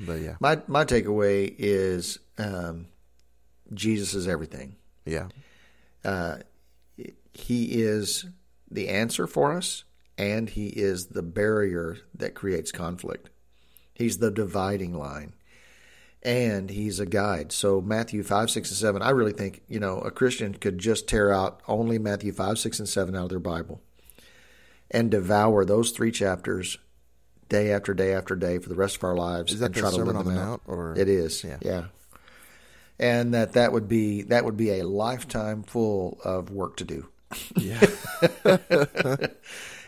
[0.00, 2.86] But yeah, My my takeaway is um,
[3.74, 4.76] Jesus is everything.
[5.04, 5.28] yeah,
[6.04, 6.38] Uh,
[7.34, 8.26] he is
[8.70, 9.84] the answer for us,
[10.18, 13.30] and he is the barrier that creates conflict.
[13.94, 15.34] He's the dividing line,
[16.22, 17.52] and he's a guide.
[17.52, 19.02] So Matthew five, six, and seven.
[19.02, 22.78] I really think you know a Christian could just tear out only Matthew five, six,
[22.78, 23.80] and seven out of their Bible,
[24.90, 26.78] and devour those three chapters
[27.48, 29.52] day after day after day for the rest of our lives.
[29.52, 30.48] Is that and the try to Sermon live on the them out.
[30.48, 31.44] Mount, or It is.
[31.44, 31.58] Yeah.
[31.60, 31.84] Yeah.
[32.98, 37.08] And that that would be that would be a lifetime full of work to do
[37.56, 37.80] yeah,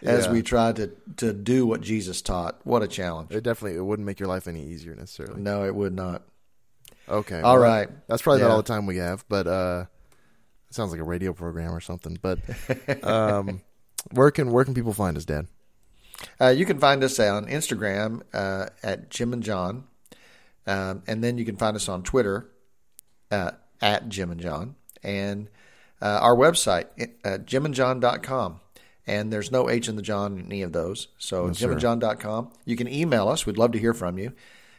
[0.04, 0.32] as Yeah.
[0.32, 2.60] we try to to do what Jesus taught.
[2.64, 3.30] What a challenge!
[3.32, 5.40] it definitely it wouldn't make your life any easier necessarily.
[5.40, 6.22] No, it would not.
[7.08, 7.88] Okay, All well, right.
[8.08, 8.48] That's probably Yeah.
[8.48, 9.84] not all the time we have, but uh,
[10.70, 12.18] it sounds like a radio program or something.
[12.22, 12.38] But
[13.04, 13.60] um,
[14.12, 15.46] where can where can people find us, Dad?
[16.40, 19.84] Uh, you can find us on Instagram uh, at Jim and Jon,
[20.66, 22.50] um, and then you can find us on Twitter
[23.30, 23.50] uh,
[23.82, 25.48] at Jim and Jon, and
[26.00, 26.86] uh, our website
[27.24, 28.60] uh, jimandjon.com.
[29.06, 31.08] And there's no H in the Jon in any of those.
[31.18, 32.52] So jimandjon.com.
[32.64, 33.44] You can email us.
[33.44, 34.32] We'd love to hear from you.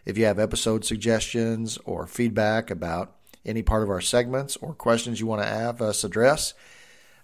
[0.05, 3.15] If you have episode suggestions or feedback about
[3.45, 6.53] any part of our segments or questions you want to have us address,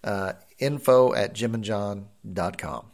[0.04, 2.86] uh, info at jimandjon.com.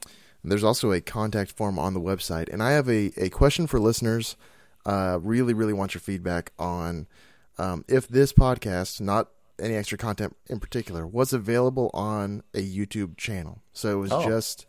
[0.44, 3.80] There's also a contact form on the website, and I have a, a question for
[3.80, 4.38] listeners.
[4.86, 7.08] Uh, really, really want your feedback on
[7.58, 9.28] um, if this podcast, not
[9.60, 13.62] any extra content in particular, was available on a YouTube channel.
[13.74, 14.28] So it was Oh.
[14.28, 14.66] just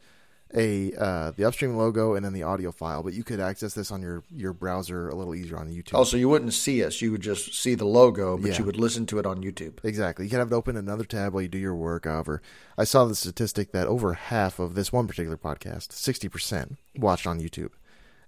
[0.55, 3.91] a uh, the upstream logo and then the audio file, but you could access this
[3.91, 5.91] on your your browser a little easier on YouTube.
[5.93, 7.03] Oh, so you wouldn't see us.
[7.03, 8.59] You would just see the logo, but Yeah.
[8.59, 9.75] you would listen to it on YouTube.
[9.85, 10.25] Exactly.
[10.25, 12.07] You can have it open another tab while you do your work.
[12.07, 12.41] However,
[12.79, 17.27] I saw the statistic that over half of this one particular podcast, sixty percent, watched
[17.27, 17.73] on YouTube.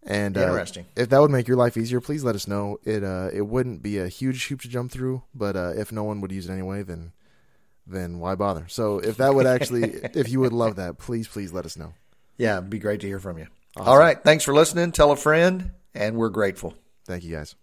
[0.03, 0.87] And uh, Interesting.
[0.97, 2.79] if that would make your life easier, please let us know.
[2.85, 6.05] It uh, it wouldn't be a huge hoop to jump through, but uh, if no
[6.05, 7.13] one would use it anyway, then
[7.87, 8.67] then why bother?
[8.69, 9.83] So if that would actually,
[10.15, 11.93] if you would love that, please please let us know.
[12.39, 13.47] Yeah, it'd be great to hear from you.
[13.77, 14.23] All right.
[14.23, 14.93] Thanks for listening.
[14.93, 16.75] Tell a friend, and we're grateful.
[17.05, 17.55] Thank you guys.